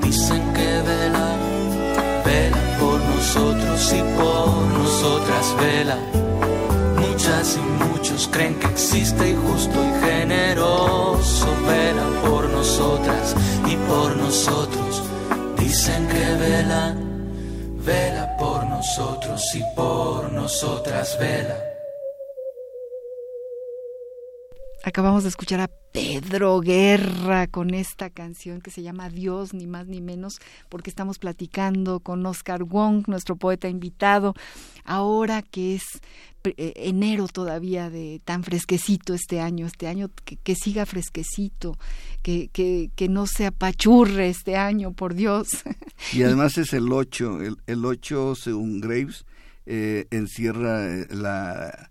[0.02, 1.36] Dicen que vela,
[2.26, 4.48] vela por nosotros y por
[4.80, 5.98] nosotras vela.
[6.98, 7.95] Muchas y muchos
[8.28, 11.48] creen que existe y justo y generoso.
[11.68, 13.36] Vela por nosotras
[13.68, 15.04] y por nosotros.
[15.58, 16.96] Dicen que vela,
[17.86, 21.76] vela por nosotros y por nosotras vela.
[24.88, 29.88] Acabamos de escuchar a Pedro Guerra con esta canción que se llama Dios, ni más
[29.88, 34.36] ni menos, porque estamos platicando con Oscar Wong, nuestro poeta invitado,
[34.84, 36.02] ahora que es
[36.58, 41.78] enero todavía de tan fresquecito este año, este año que, que siga fresquecito,
[42.22, 45.48] que, que, que, no se apachurre este año, por Dios.
[46.14, 49.26] Y además es el 8, el, el 8 según Graves
[49.66, 51.90] eh, encierra eh, la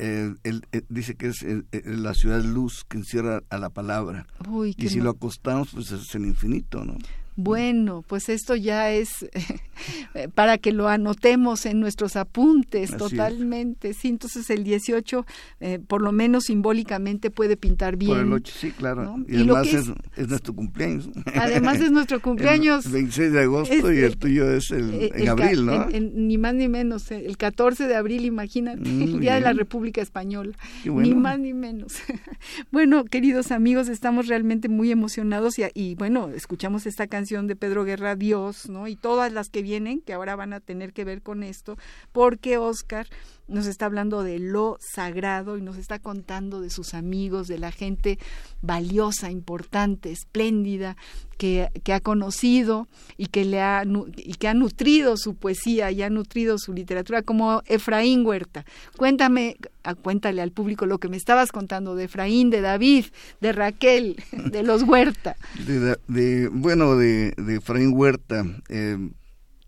[0.00, 4.26] eh, él, eh, dice que es eh, la ciudad luz que encierra a la palabra.
[4.48, 5.04] Uy, y si no...
[5.04, 6.96] lo acostamos, pues es el infinito, ¿no?
[7.40, 9.24] Bueno, pues esto ya es
[10.34, 13.94] para que lo anotemos en nuestros apuntes Así totalmente.
[13.94, 15.24] Sí, entonces el 18,
[15.60, 18.10] eh, por lo menos simbólicamente, puede pintar bien.
[18.10, 19.04] Por el 8, sí, claro.
[19.04, 19.24] ¿no?
[19.28, 21.08] Y, Y además es, es- es nuestro cumpleaños.
[21.34, 22.86] Además es nuestro cumpleaños.
[22.86, 25.84] El 26 de agosto y el tuyo es el, Eh, en abril, ¿no?
[25.90, 29.34] en- en- ni más ni menos, eh, el 14 de abril, imagínate, Mm, el Día
[29.36, 29.52] de la.
[29.52, 30.52] República Española.
[30.82, 31.08] Qué bueno.
[31.08, 31.94] Ni más ni menos.
[32.72, 37.84] bueno, queridos amigos, estamos realmente muy emocionados y, y, bueno, escuchamos esta canción de Pedro
[37.84, 38.88] Guerra, Dios, ¿no?
[38.88, 41.76] Y todas las que vienen, que ahora van a tener que ver con esto,
[42.12, 43.06] porque Oscar
[43.48, 47.72] nos está hablando de lo sagrado y nos está contando de sus amigos, de la
[47.72, 48.18] gente
[48.62, 50.96] valiosa, importante, espléndida,
[51.38, 53.84] que, que ha conocido y que le ha
[54.16, 58.64] y que ha nutrido su poesía y ha nutrido su literatura como Efraín Huerta.
[58.96, 63.06] Cuéntame, ah, cuéntale al público lo que me estabas contando de Efraín, de David,
[63.40, 65.36] de Raquel, de los Huerta.
[65.66, 68.98] De, de- bueno, de, de Efraín Huerta, eh,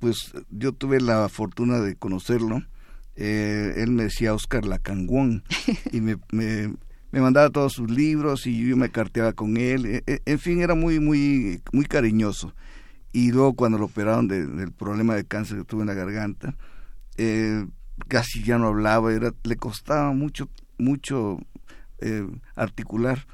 [0.00, 2.62] pues yo tuve la fortuna de conocerlo.
[3.16, 5.42] Eh, él me decía Oscar Lacangón
[5.92, 6.72] y me, me,
[7.12, 9.86] mandaba todos sus libros y yo me carteaba con él.
[9.86, 12.54] Eh, eh, en fin, era muy, muy, muy cariñoso.
[13.12, 16.56] Y luego cuando lo operaron de- del problema de cáncer que tuvo en la garganta,
[17.16, 17.66] eh,
[18.08, 21.38] casi ya no hablaba, era, le costaba mucho, mucho
[22.00, 23.26] eh, articular.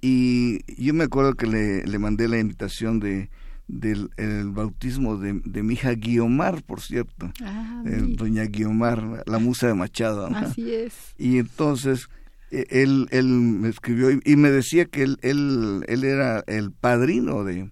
[0.00, 3.30] Y yo me acuerdo que le, le mandé la invitación de
[3.72, 9.38] del el bautismo de, de mi hija Guiomar, por cierto, Ah, eh, doña Guiomar, la
[9.38, 10.28] musa de Machado.
[10.30, 10.38] ¿no?
[10.38, 10.94] así es.
[11.18, 12.08] Y entonces
[12.50, 16.72] eh, él, él me escribió y, y me decía que él, él, él era el
[16.72, 17.70] padrino de,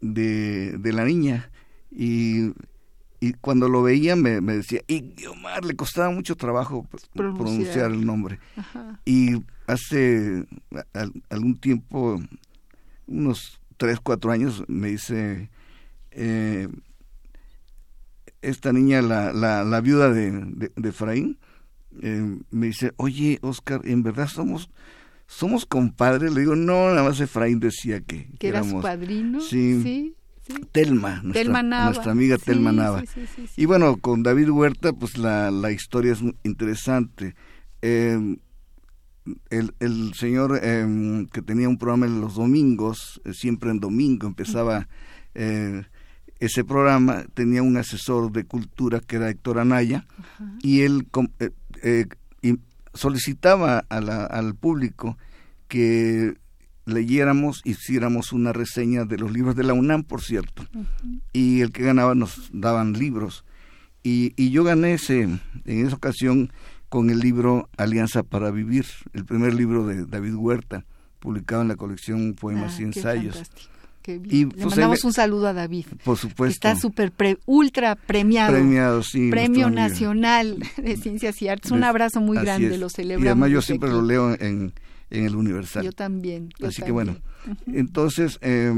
[0.00, 1.50] de, de la niña.
[1.90, 2.52] Y,
[3.20, 7.44] y cuando lo veía me, me decía, y Guiomar, le costaba mucho trabajo Pronunciar.
[7.46, 8.38] pronunciar el nombre.
[8.56, 9.00] Ajá.
[9.04, 10.44] Y hace
[10.94, 12.20] al- algún tiempo,
[13.06, 15.50] unos tres, cuatro años, me dice,
[16.10, 16.68] eh,
[18.42, 21.38] esta niña, la, la, la viuda de, de, de Efraín,
[22.02, 24.70] eh, me dice, oye, Oscar, ¿en verdad somos
[25.28, 26.32] somos compadres?
[26.32, 29.40] Le digo, no, nada más Efraín decía que, Que era su éramos padrino.
[29.40, 29.80] sí.
[29.82, 30.12] sí.
[30.46, 30.54] sí.
[30.70, 31.84] Telma, nuestra, Telma Nava.
[31.86, 33.02] nuestra amiga Sí, Telma Nava.
[33.04, 33.46] sí.
[33.56, 37.34] Y bueno, con David Huerta, pues la, la historia es muy interesante.
[37.82, 38.36] Eh,
[39.50, 44.26] el, el señor eh, que tenía un programa en los domingos, eh, siempre en domingo
[44.26, 44.88] empezaba
[45.34, 45.84] eh,
[46.40, 50.06] ese programa, tenía un asesor de cultura que era Héctor Anaya,
[50.62, 51.06] y él
[51.82, 52.06] eh,
[52.42, 52.58] y
[52.94, 55.16] solicitaba a la- al público
[55.68, 56.34] que
[56.84, 60.64] leyéramos, hiciéramos una reseña de los libros de la UNAM, por cierto.
[61.32, 63.44] Y el que ganaba nos daban libros.
[64.02, 66.52] Y, y yo gané ese, en esa ocasión
[66.88, 70.84] con el libro Alianza para Vivir, el primer libro de David Huerta,
[71.18, 73.42] publicado en la colección Poemas Ah, y qué Ensayos.
[74.02, 74.48] qué Y, bien.
[74.50, 75.86] pues, Le ahí mandamos un saludo a David.
[76.04, 76.54] Por supuesto.
[76.54, 78.52] Está súper pre- ultra premiado.
[78.52, 79.30] premiado, sí.
[79.30, 79.68] Premio.
[79.70, 81.70] Nacional de Ciencias y Artes.
[81.72, 82.80] Un abrazo muy así grande, es.
[82.80, 83.26] lo Y celebramos.
[83.26, 83.98] además yo siempre aquí.
[83.98, 84.72] lo leo en,
[85.10, 85.84] en el Universal.
[85.84, 86.50] Yo también.
[86.58, 87.16] yo Así que bueno,
[87.66, 88.72] entonces eh,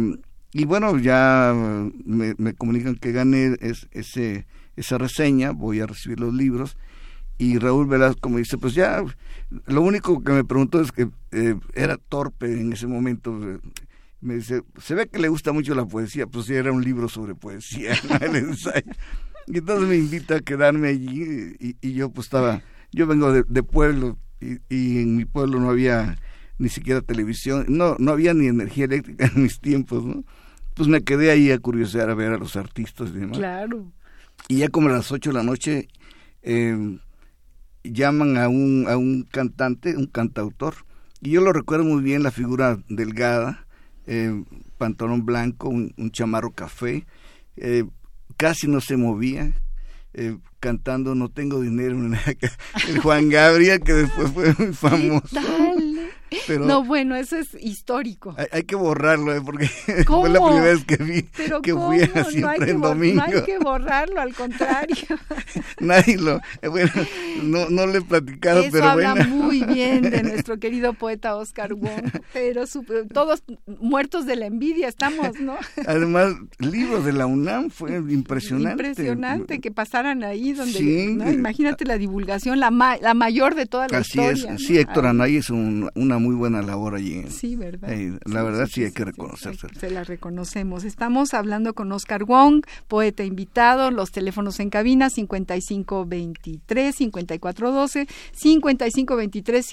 [0.53, 1.55] y bueno, ya
[2.05, 4.47] me, me comunican que gané ese,
[4.77, 6.77] esa reseña, voy a recibir los libros
[7.39, 9.03] y Raúl Velasco me dice, pues ya,
[9.67, 13.33] lo único que me preguntó es que eh, era torpe en ese momento.
[14.21, 17.09] Me dice, se ve que le gusta mucho la poesía, pues sí, era un libro
[17.09, 18.91] sobre poesía, el ensayo.
[19.47, 22.63] Y entonces me invita a quedarme allí y, yo pues estaba,
[22.93, 26.17] yo vengo de, pueblo y, y, en mi pueblo no había
[26.59, 30.25] ni siquiera televisión, no, no había ni energía eléctrica en mis tiempos, ¿no?
[30.75, 33.39] Pues me quedé ahí a curiosear a ver a los artistas y demás.
[33.39, 33.93] Claro.
[34.49, 35.89] Y ya como a las ocho de la noche
[36.43, 36.99] eh,
[37.85, 40.75] llaman a un, a un cantante, un cantautor,
[41.21, 43.67] y yo lo recuerdo muy bien, la figura delgada,
[44.07, 44.45] eh,
[44.79, 47.07] pantalón blanco, un, chamarro café,
[47.57, 47.85] eh,
[48.37, 49.53] casi no se movía,
[50.15, 51.99] eh, cantando No tengo dinero,
[52.89, 55.41] el Juan Gabriel, que después fue muy famoso
[56.61, 58.35] no, bueno, eso es histórico.
[58.53, 59.41] Hay, que borrarlo, ¿eh?
[59.45, 59.67] porque
[60.07, 61.23] fue la primera vez que vi
[61.63, 63.17] que fui a siempre en domingo.
[63.17, 64.97] No hay que borrarlo, al contrario.
[65.81, 66.91] Nadie lo, eh, bueno,
[67.43, 71.75] no, no le he platicado, eso pero habla muy bien de nuestro querido poeta Oscar
[71.75, 72.65] Wong, pero
[73.13, 75.57] todos muertos de la envidia estamos, ¿no?
[75.87, 78.87] Además, libros de la UNAM fue impresionante.
[78.89, 82.71] Impresionante que pasaran ahí donde, imagínate la divulgación, la,
[83.01, 84.55] la mayor de toda la Así historia.
[84.55, 87.25] Es, sí, Héctor Anay es una muy buena labor allí.
[87.29, 87.89] Sí, ¿verdad?
[88.25, 89.67] la verdad sí, hay que reconocerse.
[89.79, 90.85] Se la reconocemos.
[90.85, 99.67] Estamos hablando con Oscar Wong, poeta invitado, los teléfonos en cabina 5523 5412, 5523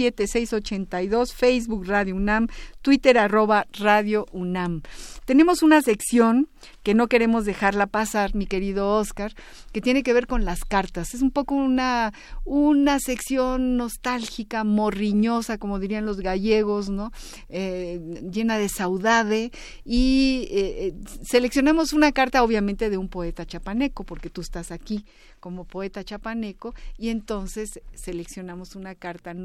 [0.66, 2.48] 7682, Facebook Radio UNAM,
[2.82, 4.82] Twitter arroba Radio UNAM.
[5.26, 6.50] Tenemos una sección
[6.84, 9.34] que no queremos dejarla pasar, mi querido Oscar,
[9.72, 11.14] que tiene que ver con las cartas.
[11.14, 12.14] Es un poco una,
[12.44, 17.12] una sección nostálgica, morriñosa, como dirían los gallegos, ¿no?
[17.50, 18.00] Eh,
[18.32, 19.52] llena de saudade.
[19.84, 20.94] Y eh,
[21.24, 25.06] seleccionamos una carta, obviamente, de un poeta chapaneco, porque tú estás aquí
[25.40, 29.36] como poeta chapaneco, y entonces seleccionamos una carta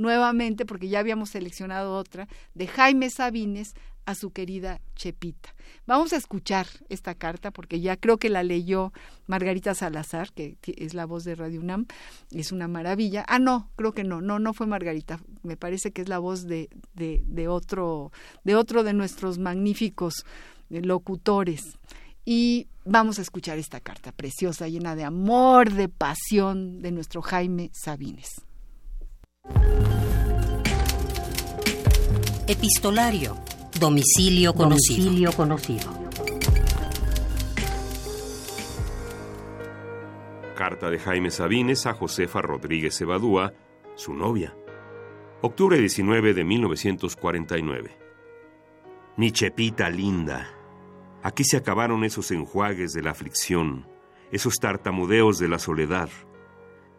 [0.00, 3.74] nuevamente, porque ya habíamos seleccionado otra, de Jaime Sabines
[4.06, 5.54] a su querida Chepita.
[5.86, 8.92] Vamos a escuchar esta carta porque ya creo que la leyó
[9.26, 11.86] Margarita Salazar, que es la voz de Radio UNAM,
[12.30, 13.24] es una maravilla.
[13.28, 16.46] Ah, no, creo que no, no, no fue Margarita, me parece que es la voz
[16.46, 18.10] de, de, de otro,
[18.44, 20.24] de otro de nuestros magníficos
[20.70, 21.78] eh, locutores.
[22.24, 27.70] Y vamos a escuchar esta carta preciosa, llena de amor, de pasión de nuestro Jaime
[27.72, 28.28] Sabines.
[32.46, 33.36] Epistolario
[33.80, 35.90] Domicilio conocido.
[40.54, 43.54] Carta de Jaime Sabines a Josefa Rodríguez Evadúa,
[43.94, 44.54] su novia.
[45.40, 47.96] Octubre 19 de 1949.
[49.16, 50.50] Mi chepita linda.
[51.22, 53.86] Aquí se acabaron esos enjuagues de la aflicción,
[54.30, 56.10] esos tartamudeos de la soledad.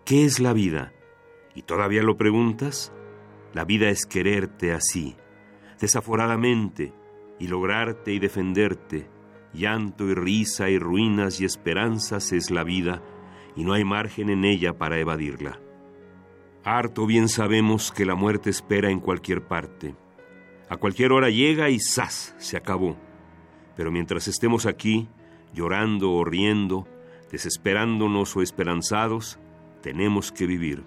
[0.06, 0.93] ¿Qué es la vida?
[1.56, 2.93] ¿Y todavía lo preguntas?
[3.54, 5.16] La vida es quererte así,
[5.80, 6.93] desaforadamente
[7.39, 9.10] y lograrte y defenderte.
[9.54, 13.02] Llanto y risa y ruinas y esperanzas es la vida
[13.56, 15.60] y no hay margen en ella para evadirla.
[16.64, 19.95] Harto bien sabemos que la muerte espera en cualquier parte.
[20.70, 22.36] A cualquier hora llega y ¡zas!
[22.38, 22.95] se acabó.
[23.76, 25.10] Pero mientras estemos aquí,
[25.54, 26.88] llorando o riendo,
[27.32, 29.39] desesperándonos o esperanzados,
[29.82, 30.84] tenemos que vivir.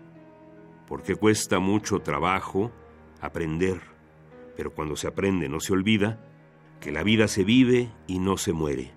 [0.94, 2.70] Porque cuesta mucho trabajo
[3.20, 3.94] aprender
[4.56, 6.20] pero cuando se aprende no se olvida
[6.80, 8.92] que la vida se vive y no se muere.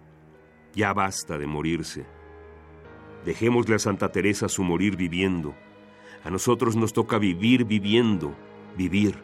[0.76, 2.06] Ya basta de morirse.
[3.26, 5.56] Dejémosle a Santa Teresa su morir viviendo.
[6.24, 8.36] A nosotros nos toca vivir viviendo,
[8.76, 9.16] vivir.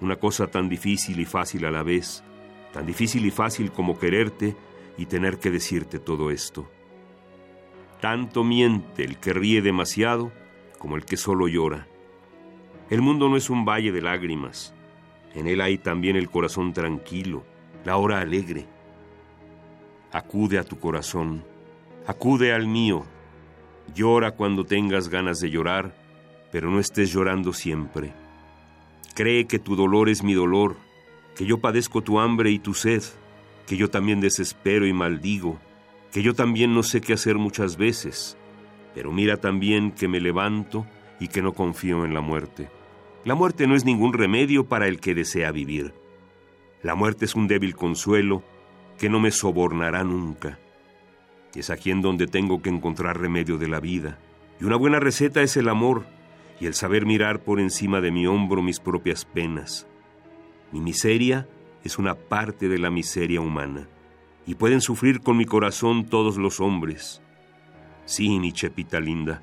[0.00, 2.24] Una cosa tan difícil y fácil a la vez,
[2.72, 4.56] tan difícil y fácil como quererte
[4.98, 6.68] y tener que decirte todo esto.
[8.00, 10.32] Tanto miente el que ríe demasiado
[10.78, 11.86] como el que solo llora.
[12.90, 14.74] El mundo no es un valle de lágrimas,
[15.36, 17.44] en él hay también el corazón tranquilo,
[17.84, 18.66] la hora alegre.
[20.10, 21.44] Acude a tu corazón,
[22.06, 23.04] acude al mío.
[23.94, 25.94] Llora cuando tengas ganas de llorar,
[26.50, 28.14] pero no estés llorando siempre.
[29.14, 30.76] Cree que tu dolor es mi dolor,
[31.36, 33.02] que yo padezco tu hambre y tu sed,
[33.66, 35.58] que yo también desespero y maldigo,
[36.12, 38.38] que yo también no sé qué hacer muchas veces,
[38.96, 40.86] pero mira también que me levanto
[41.20, 42.70] y que no confío en la muerte.
[43.26, 45.92] La muerte no es ningún remedio para el que desea vivir.
[46.82, 48.42] La muerte es un débil consuelo
[48.96, 50.58] que no me sobornará nunca.
[51.54, 54.18] Es aquí en donde tengo que encontrar remedio de la vida.
[54.58, 56.06] Y una buena receta es el amor
[56.58, 59.86] y el saber mirar por encima de mi hombro mis propias penas.
[60.72, 61.46] Mi miseria
[61.84, 63.90] es una parte de la miseria humana,
[64.46, 67.20] y pueden sufrir con mi corazón todos los hombres.
[68.06, 69.42] Sí, mi chepita linda,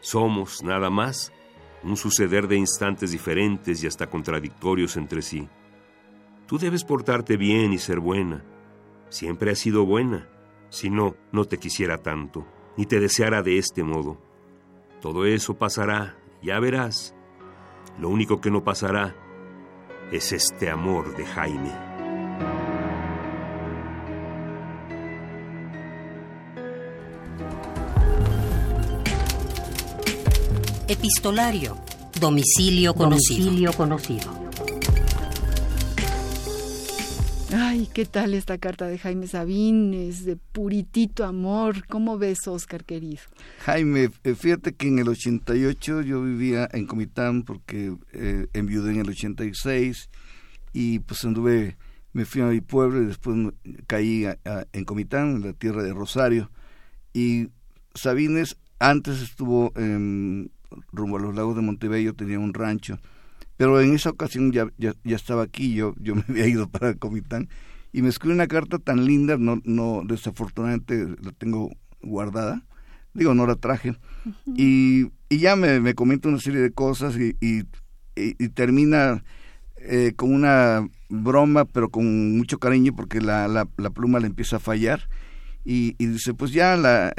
[0.00, 1.32] somos nada más
[1.82, 5.48] un suceder de instantes diferentes y hasta contradictorios entre sí.
[6.46, 8.44] Tú debes portarte bien y ser buena.
[9.08, 10.28] Siempre has sido buena.
[10.70, 12.46] Si no, no te quisiera tanto,
[12.76, 14.20] ni te deseara de este modo.
[15.00, 17.14] Todo eso pasará, ya verás.
[17.98, 19.14] Lo único que no pasará
[20.10, 21.91] es este amor de Jaime.
[30.92, 31.78] Epistolario.
[32.20, 33.46] Domicilio conocido.
[33.46, 34.52] Domicilio conocido.
[37.50, 41.86] Ay, ¿qué tal esta carta de Jaime Sabines, de puritito amor?
[41.86, 43.22] ¿Cómo ves, Oscar, querido?
[43.60, 49.00] Jaime, eh, fíjate que en el 88 yo vivía en Comitán porque eh, enviudé en
[49.00, 50.10] el 86
[50.74, 51.78] y pues anduve,
[52.12, 53.38] me fui a mi pueblo y después
[53.86, 54.26] caí
[54.74, 56.50] en Comitán, en la tierra de Rosario.
[57.14, 57.48] Y
[57.94, 60.50] Sabines antes estuvo en,
[60.92, 62.98] rumbo a los lagos de Montebello, tenía un rancho.
[63.56, 67.48] Pero en esa ocasión ya, ya, estaba aquí, yo, yo me había ido para Comitán
[67.92, 71.70] y me escribió una carta tan linda, no, no desafortunadamente la tengo
[72.00, 72.64] guardada,
[73.12, 73.94] digo, no la traje,
[74.46, 77.64] y, y ya me, me comenta una serie de cosas y, y,
[78.54, 79.22] termina
[79.76, 84.56] eh, con una broma, pero con mucho cariño porque la, la, la pluma le empieza
[84.56, 85.08] a fallar
[85.64, 87.12] y, y dice, pues ya la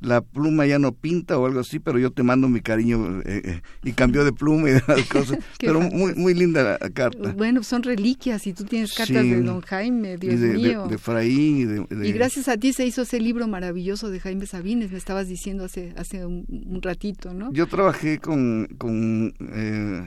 [0.00, 3.42] la pluma ya no pinta o algo así, pero yo te mando mi cariño eh,
[3.44, 5.38] eh, y cambió de pluma y de las cosas.
[5.58, 7.32] pero muy muy linda la carta.
[7.32, 10.86] Bueno, son reliquias y tú tienes cartas de don Jaime, Dios mío.
[10.86, 11.86] De, Fraín.
[11.90, 15.64] Y, gracias a ti se hizo ese libro maravilloso de Jaime Sabines, me estabas diciendo
[15.64, 16.44] hace hace un,
[16.82, 17.52] ratito, ¿no?
[17.52, 20.02] Yo trabajé con, con, eh,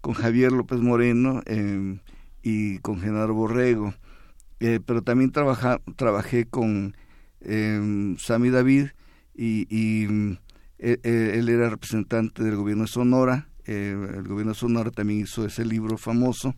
[0.00, 1.42] con Javier López Moreno
[2.42, 3.94] y con Genaro Borrego,
[4.58, 6.96] pero también trabaja, trabajé con
[7.40, 8.88] Sami David
[9.38, 10.32] y, mm,
[10.80, 15.20] e, e, él, era representante del gobierno de Sonora, eh, el gobierno de Sonora también
[15.20, 16.56] hizo ese libro famoso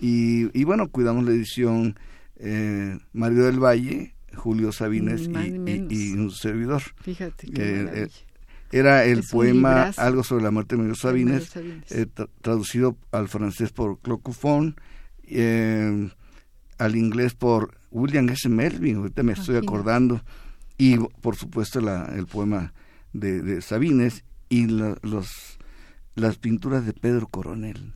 [0.00, 1.98] y, y bueno, cuidamos la edición
[2.36, 6.82] eh, Mario del Valle, Julio Sabines y, un servidor.
[7.02, 7.48] Fíjate.
[7.54, 8.08] Eh,
[8.70, 11.52] era el poema Algo sobre la muerte de Mario Sabines,
[12.42, 14.76] traducido al francés por Clocufón,
[16.78, 18.48] al inglés por William S.
[18.48, 20.20] Melvin, ahorita me estoy acordando
[20.78, 22.72] y por supuesto la, el poema
[23.12, 25.58] de, de Sabines y los,
[26.14, 27.92] las pinturas de Pedro Coronel.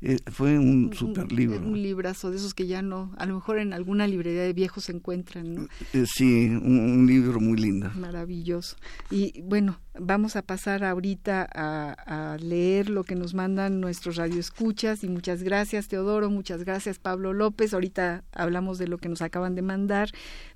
[0.00, 1.58] Eh, fue un super libro.
[1.58, 4.84] Un librazo de esos que ya no, a lo mejor en alguna librería de viejos
[4.84, 5.68] se encuentran, ¿no?
[5.92, 7.90] Eh, sí, un, libro muy lindo.
[7.96, 8.76] Maravilloso.
[9.10, 15.04] Y bueno, vamos a pasar ahorita a, a, leer lo que nos mandan nuestros radioescuchas
[15.04, 17.74] y muchas gracias Teodoro, muchas gracias Pablo López.
[17.74, 20.10] Ahorita hablamos de lo que nos acaban de mandar,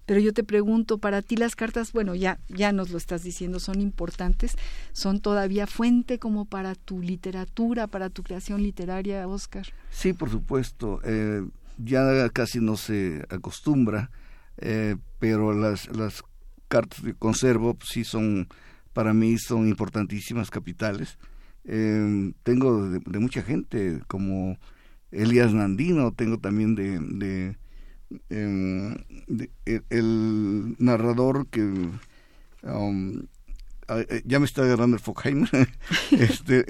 [0.07, 3.61] pero yo te pregunto, para ti las cartas, bueno, ya ya nos lo estás diciendo,
[3.61, 4.57] son importantes,
[4.93, 9.66] son todavía fuente como para tu literatura, para tu creación literaria, Oscar.
[9.90, 11.01] Sí, por supuesto.
[11.05, 11.47] Eh,
[11.78, 14.11] ya casi no se acostumbra,
[14.59, 16.22] eh, pero las las
[16.68, 18.49] cartas que conservo pues, sí son
[18.93, 21.18] para mí son importantísimas capitales.
[21.64, 24.59] Eh, tengo de, mucha gente como
[25.11, 27.57] Elías Nandino, tengo también de,
[28.30, 28.97] em,
[29.90, 31.62] el, narrador que
[32.62, 33.22] um,
[34.24, 35.68] ya me está agarrando el Fockheimer,
[36.12, 36.64] este,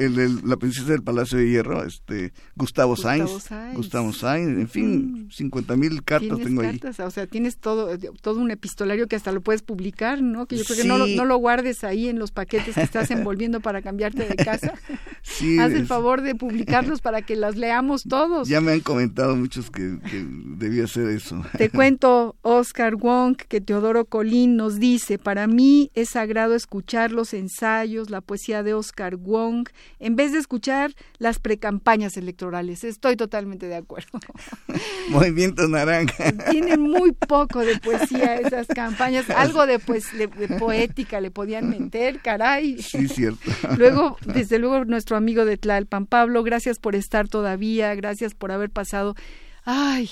[0.45, 5.31] la princesa del Palacio de Hierro, este, Gustavo, Sainz, Gustavo Sainz, en fin, mm.
[5.31, 7.01] cincuenta mil cartas tengo cartas?
[7.01, 10.47] O sea, tienes todo, todo un epistolario que hasta lo puedes publicar, ¿no?
[10.47, 13.61] Que yo creo que no, no lo guardes ahí en los paquetes que estás envolviendo
[13.61, 14.75] para cambiarte de casa.
[15.25, 18.49] Sí, Haz el favor de publicarlos para que las leamos todos.
[18.49, 21.45] Ya me han comentado muchos que, que debía hacer eso.
[21.57, 27.35] Te cuento, Oscar Wong, que Teodoro Colín nos dice, para mí es sagrado escuchar los
[27.35, 32.85] ensayos, la poesía de Oscar Wong, en vez de escuchar las precampañas electorales.
[32.85, 34.21] Estoy totalmente de acuerdo.
[35.09, 36.33] Movimiento Naranja.
[36.51, 42.21] Tienen muy poco de poesía esas campañas, algo de, pues, de, poética le podían meter,
[42.21, 42.83] caray.
[42.83, 43.51] Sí, cierto.
[43.77, 48.71] Luego, desde luego, nuestro amigo de Tlalpan, Pablo, gracias por estar todavía, gracias por haber
[48.71, 49.15] pasado
[49.65, 50.11] Ay,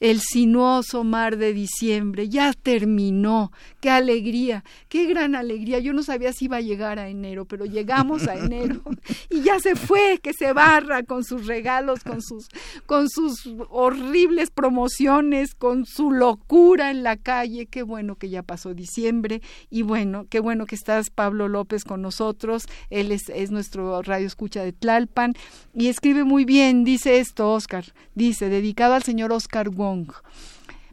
[0.00, 3.52] el sinuoso mar de diciembre ya terminó.
[3.80, 5.78] Qué alegría, qué gran alegría.
[5.78, 8.82] Yo no sabía si iba a llegar a enero, pero llegamos a enero
[9.30, 12.48] y ya se fue, que se barra con sus regalos, con sus
[12.86, 17.66] con sus horribles promociones, con su locura en la calle.
[17.66, 22.02] Qué bueno que ya pasó diciembre y bueno, qué bueno que estás Pablo López con
[22.02, 22.66] nosotros.
[22.90, 25.34] Él es, es nuestro radio escucha de Tlalpan
[25.74, 27.84] y escribe muy bien, dice esto, Oscar,
[28.14, 29.70] dice, dedicado al señor Oscar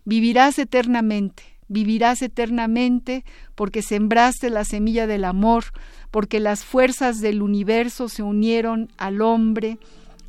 [0.06, 3.24] Vivirás eternamente, vivirás eternamente
[3.56, 5.66] porque sembraste la semilla del amor,
[6.12, 9.78] porque las fuerzas del universo se unieron al hombre,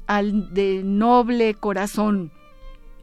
[0.06, 2.30] al de noble corazón.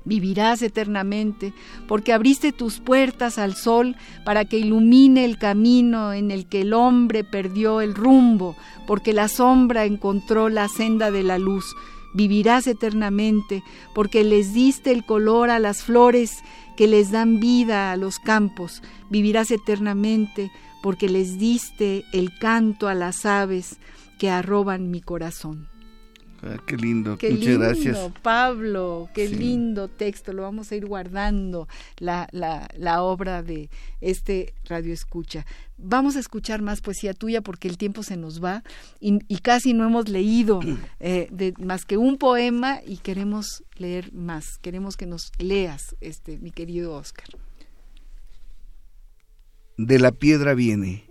[0.04, 1.54] Vivirás eternamente,
[1.88, 3.96] porque abriste tus puertas al sol
[4.26, 8.56] para que ilumine el camino en el que el hombre perdió el rumbo,
[8.88, 11.76] porque la sombra encontró la senda de la luz.
[12.14, 13.64] Vivirás eternamente,
[13.96, 16.44] porque les diste el color a las flores
[16.76, 18.84] que les dan vida a los campos.
[19.10, 20.52] Vivirás eternamente,
[20.84, 23.78] porque les diste el canto a las aves
[24.20, 25.71] que arroban mi corazón.
[26.44, 28.00] Ah, qué lindo, qué muchas lindo, gracias.
[28.24, 29.36] Pablo, qué Sí.
[29.36, 31.68] lindo texto, lo vamos a ir guardando,
[31.98, 33.70] la, la, la obra de
[34.02, 35.46] este Radio Escucha.
[35.78, 38.64] Vamos a escuchar más poesía tuya porque el tiempo se nos va
[39.00, 40.62] y, y casi no hemos leído
[41.00, 46.40] eh, de, más que un poema y queremos leer más, queremos que nos leas, este,
[46.40, 47.28] mi querido Oscar.
[49.78, 51.06] De la piedra viene,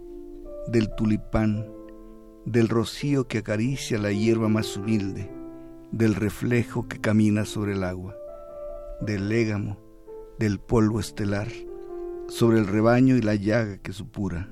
[0.68, 1.66] del tulipán,
[2.50, 5.30] del rocío que acaricia la hierba más humilde,
[5.92, 8.16] del reflejo que camina sobre el agua,
[9.00, 9.78] del légamo,
[10.36, 11.46] del polvo estelar,
[12.26, 14.48] sobre el rebaño y la llaga que supura.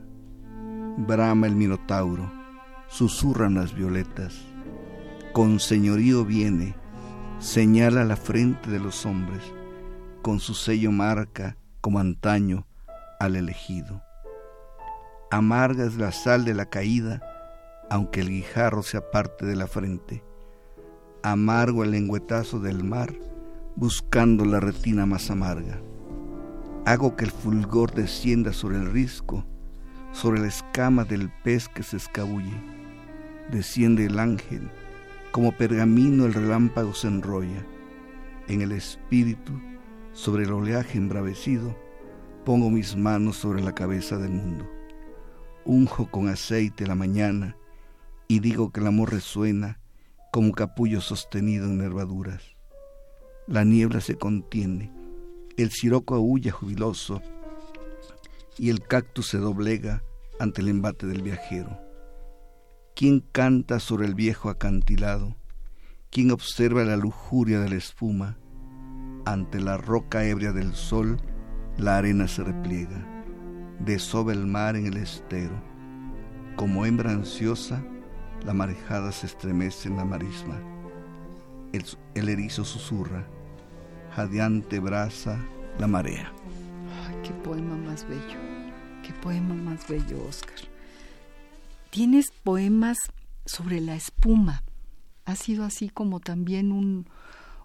[0.96, 2.30] Brama el minotauro,
[2.86, 4.44] susurran las violetas,
[5.32, 6.76] con señorío viene,
[7.40, 9.42] señala la frente de los hombres,
[10.22, 12.64] con su sello marca, como antaño,
[13.18, 14.04] al elegido.
[15.32, 17.20] Amarga es la sal de la caída,
[17.90, 20.22] aunque el guijarro se aparte de la frente.
[21.22, 23.12] Amargo el lengüetazo del mar,
[23.76, 25.80] buscando la retina más amarga.
[26.84, 29.44] Hago que el fulgor descienda sobre el risco,
[30.12, 32.62] sobre la escama del pez que se escabulle.
[33.50, 34.70] Desciende el ángel,
[35.32, 37.64] como pergamino el relámpago se enrolla.
[38.48, 39.52] En el espíritu,
[40.12, 41.76] sobre el oleaje embravecido,
[42.44, 44.66] pongo mis manos sobre la cabeza del mundo.
[45.64, 47.56] Unjo con aceite la mañana
[48.28, 49.80] y digo que el amor resuena
[50.30, 52.42] como capullo sostenido en nervaduras.
[53.46, 54.92] La niebla se contiene,
[55.56, 57.22] el siroco aúlla jubiloso
[58.58, 60.02] y el cactus se doblega
[60.38, 61.80] ante el embate del viajero.
[62.94, 65.36] ¿Quién canta sobre el viejo acantilado?
[66.10, 68.36] ¿Quién observa la lujuria de la espuma?
[69.24, 71.18] Ante la roca ebria del sol,
[71.76, 73.06] la arena se repliega,
[73.78, 75.62] desova el mar en el estero.
[76.56, 77.84] Como hembra ansiosa,
[78.44, 80.60] la marejada se estremece en la marisma.
[81.72, 83.26] El, erizo susurra,
[84.14, 85.38] jadeante brasa
[85.78, 86.32] la marea.
[87.06, 88.38] Ay, qué poema más bello,
[89.02, 90.58] qué poema más bello, Oscar.
[91.90, 92.98] Tienes poemas
[93.44, 94.62] sobre la espuma.
[95.24, 97.06] Ha sido así como también un,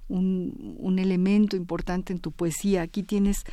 [0.10, 2.82] un elemento importante en tu poesía.
[2.82, 3.44] Aquí tienes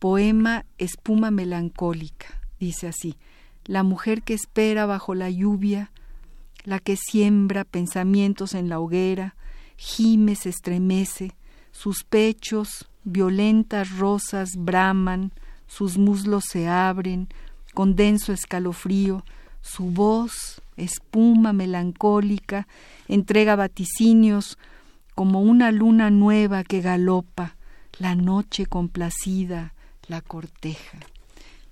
[0.00, 2.40] poema Espuma melancólica.
[2.58, 3.16] Dice así,
[3.64, 5.92] la mujer que espera bajo la lluvia,
[6.64, 9.34] la que siembra pensamientos en la hoguera,
[9.76, 11.32] gime, se estremece,
[11.72, 15.32] sus pechos, violentas rosas, braman,
[15.66, 17.28] sus muslos se abren,
[17.74, 19.24] con denso escalofrío,
[19.62, 22.66] su voz, espuma melancólica,
[23.08, 24.58] entrega vaticinios
[25.14, 27.56] como una luna nueva que galopa,
[27.98, 29.74] la noche complacida
[30.10, 30.98] la corteja.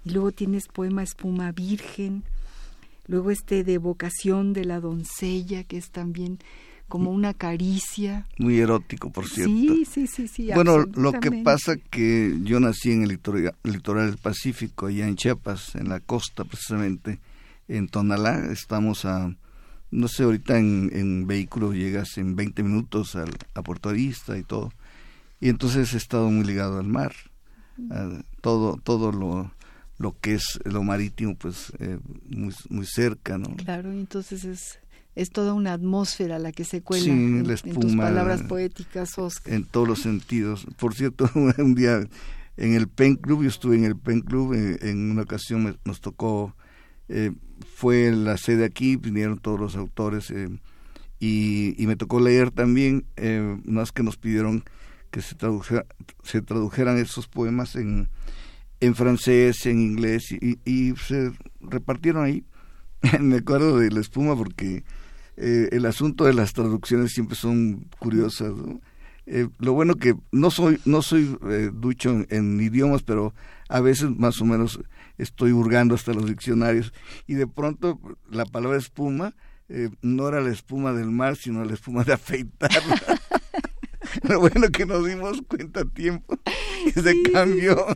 [0.04, 2.24] Y luego tienes poema Espuma Virgen,
[3.08, 6.38] luego este de vocación de la doncella, que es también
[6.88, 8.26] como una caricia.
[8.38, 9.52] Muy erótico, por cierto.
[9.52, 10.50] Sí, sí, sí, sí.
[10.54, 15.16] Bueno, lo que pasa que yo nací en el litoral, litoral del Pacífico, allá en
[15.16, 17.18] Chiapas, en la costa precisamente,
[17.68, 19.34] en Tonalá, estamos a,
[19.90, 24.42] no sé, ahorita en, en vehículo llegas en 20 minutos al, a Puerto Arista y
[24.42, 24.72] todo.
[25.40, 27.12] Y entonces he estado muy ligado al mar.
[27.90, 29.50] a todo todo lo,
[29.98, 33.54] lo que es lo marítimo, pues eh, muy, muy cerca, ¿no?
[33.56, 34.78] Claro, y entonces es,
[35.16, 38.42] es toda una atmósfera la que se cuela Sí, en, la en tus espuma, palabras
[38.44, 39.52] poéticas, Oscar.
[39.54, 40.66] en todos los sentidos.
[40.78, 41.28] Por cierto,
[41.58, 42.06] un día
[42.56, 45.76] en el Pen Club, yo estuve en el Pen Club, eh, en una ocasión me-
[45.84, 46.54] nos tocó,
[47.08, 47.32] eh,
[47.74, 50.48] fue la sede aquí, vinieron todos los autores eh,
[51.20, 54.62] y, y me tocó leer también, eh, más que nos pidieron
[55.10, 55.86] que se, tradujera-
[56.22, 58.08] se tradujeran esos poemas en,
[58.80, 62.44] en francés, en inglés y, y se repartieron ahí.
[63.20, 64.84] me acuerdo de la espuma porque
[65.36, 68.54] eh, el asunto de las traducciones siempre son curiosas.
[68.54, 68.80] ¿no?
[69.26, 73.34] Eh, lo bueno que no soy no soy eh, ducho en, en idiomas, pero
[73.68, 74.80] a veces más o menos
[75.18, 76.92] estoy hurgando hasta los diccionarios
[77.26, 78.00] y de pronto
[78.30, 79.34] la palabra espuma
[79.68, 82.70] eh, no era la espuma del mar, sino la espuma de afeitar.
[84.22, 86.38] Lo bueno que nos dimos cuenta a tiempo
[86.86, 87.86] y se cambió.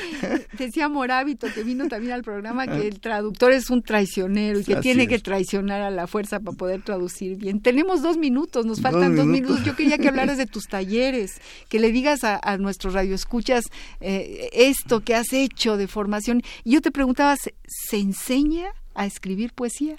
[0.58, 4.76] Decía Morábito, que vino también al programa, que el traductor es un traicionero y que
[4.76, 7.60] tiene que traicionar a la fuerza para poder traducir bien.
[7.60, 9.64] Tenemos dos minutos, nos faltan dos, minutos.
[9.64, 13.64] Yo quería que hablaras de tus talleres, que le digas a, a nuestros radioescuchas
[14.00, 16.42] eh, esto que has hecho de formación.
[16.64, 19.96] Y yo te preguntaba, ¿se enseña a escribir poesía?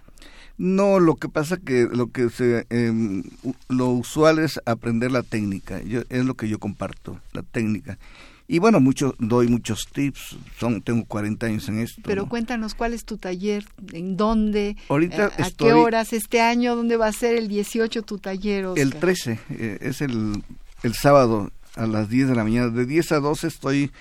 [0.58, 3.24] No, lo que pasa que lo que se, em,
[3.70, 5.82] lo usual es aprender la técnica.
[5.82, 7.98] Yo, es lo que yo comparto, la técnica.
[8.54, 10.38] Y bueno, mucho, doy muchos tips.
[10.60, 12.04] Son, tengo 40 años en esto.
[12.06, 16.96] Pero cuéntanos cuál es tu taller, en dónde, Ahorita a, qué horas, este año, dónde
[16.96, 18.68] va a ser el 18 tu taller.
[18.76, 20.44] El 13, eh, es el,
[20.84, 22.70] el sábado a las 10 de la mañana.
[22.70, 23.92] De 10 a 12 estoy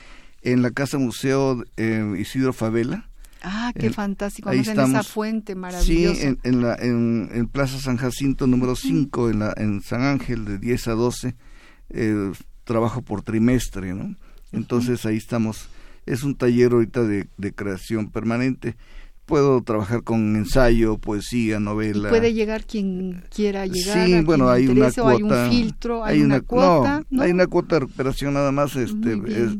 [0.42, 3.08] en la Casa Museo eh, Isidro Favela
[3.42, 4.50] Ah, qué fantástico.
[4.50, 6.20] Ahí estamos, en esa fuente maravillosa.
[6.20, 10.58] Sí, en, la, en, Plaza San Jacinto número 5, en, la, en San Ángel, de
[10.58, 11.34] 10 a 12.
[11.88, 12.32] Eh,
[12.64, 14.14] trabajo por trimestre, ¿no?
[14.52, 15.68] Entonces ahí estamos.
[16.06, 18.76] Es un taller ahorita de, de creación permanente
[19.26, 22.08] puedo trabajar con ensayo, poesía, novela.
[22.08, 24.06] ¿Y puede llegar quien quiera llegar.
[24.06, 25.10] Sí, bueno, hay una cuota.
[25.10, 27.02] Hay un filtro, hay, una, cuota.
[27.10, 28.76] No, hay una cuota de recuperación nada más.
[28.76, 29.52] Este, es,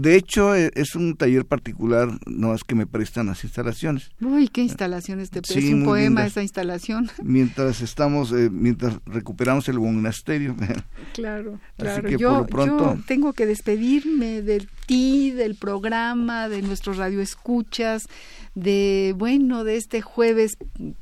[0.00, 4.10] de hecho, e, es un taller particular, no es que me prestan las instalaciones.
[4.20, 7.10] Uy, qué instalaciones te sí, un poema esa instalación.
[7.22, 10.56] Mientras estamos, eh, mientras recuperamos el monasterio.
[11.12, 12.08] Claro, claro.
[12.10, 18.06] yo, yo tengo que despedirme de ti, del programa, de nuestros radioescuchas,
[18.54, 20.56] de, bueno, de este jueves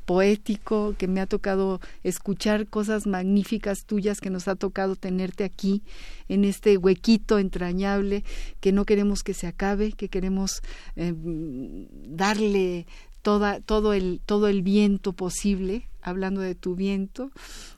[0.05, 5.81] poético que me ha tocado escuchar cosas magníficas tuyas, que nos ha tocado tenerte aquí
[6.27, 8.23] en este huequito entrañable,
[8.59, 10.61] que no queremos que se acabe, que queremos
[10.95, 12.85] eh, darle
[13.21, 17.31] toda, todo, el, todo el viento posible, hablando de tu viento,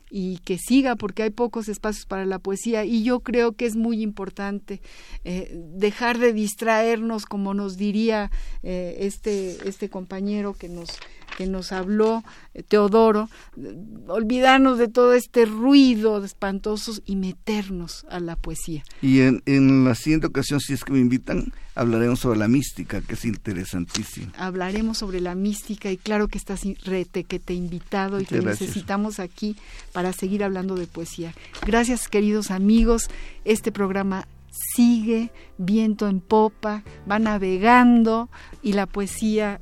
[0.09, 3.75] y que siga porque hay pocos espacios para la poesía y yo creo que es
[3.75, 4.81] muy importante
[5.23, 8.31] eh, dejar de distraernos como nos diría
[8.63, 10.97] eh, este este compañero que nos
[11.37, 12.23] que nos habló
[12.53, 13.29] eh, Teodoro,
[14.07, 18.83] olvidarnos de todo este ruido de espantosos y meternos a la poesía.
[19.01, 23.01] Y en, en la siguiente ocasión, si es que me invitan, hablaremos sobre la mística,
[23.01, 24.31] que es interesantísimo.
[24.37, 28.41] Hablaremos sobre la mística y claro que estás rete, que te he invitado y te
[28.41, 29.55] necesitamos aquí
[29.91, 31.33] para seguir hablando de poesía.
[31.65, 33.09] Gracias, queridos amigos.
[33.45, 34.27] Este programa
[34.75, 38.29] sigue viento en popa, va navegando
[38.63, 39.59] y la poesía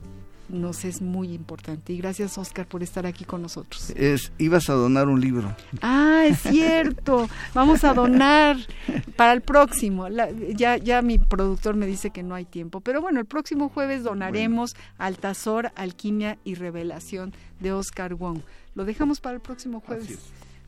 [0.49, 1.93] nos es muy importante.
[1.93, 3.91] Y gracias, Oscar, por estar aquí con nosotros.
[3.91, 5.55] Es, ibas a donar un libro.
[5.81, 7.27] Ah, es cierto.
[7.53, 8.57] Vamos a donar
[9.15, 10.07] para el próximo.
[10.55, 12.81] ya, ya mi productor me dice que no hay tiempo.
[12.81, 18.39] Pero bueno, el próximo jueves donaremos Altazor, Alquimia y Revelación de Oscar Wong.
[18.75, 20.19] Lo dejamos para el próximo jueves.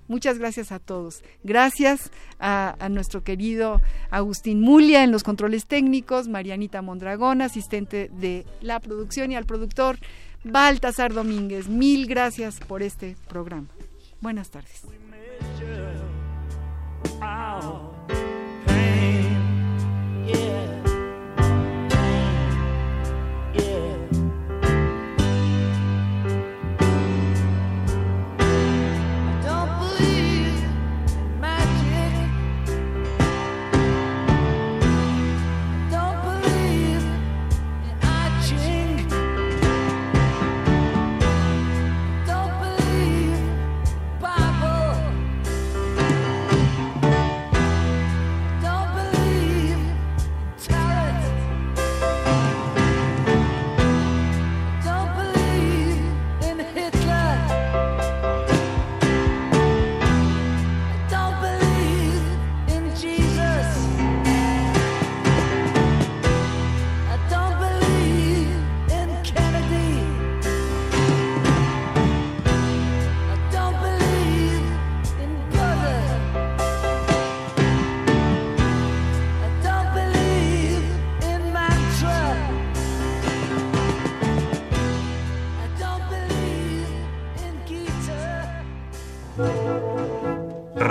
[0.07, 1.23] Muchas gracias a todos.
[1.43, 8.79] Gracias a, nuestro querido Agustín Mulia en los controles técnicos, Marianita Mondragón, asistente de la
[8.79, 9.97] producción, y al productor
[10.43, 11.67] Baltasar Domínguez.
[11.67, 13.67] Mil gracias por este programa.
[14.21, 14.83] Buenas tardes.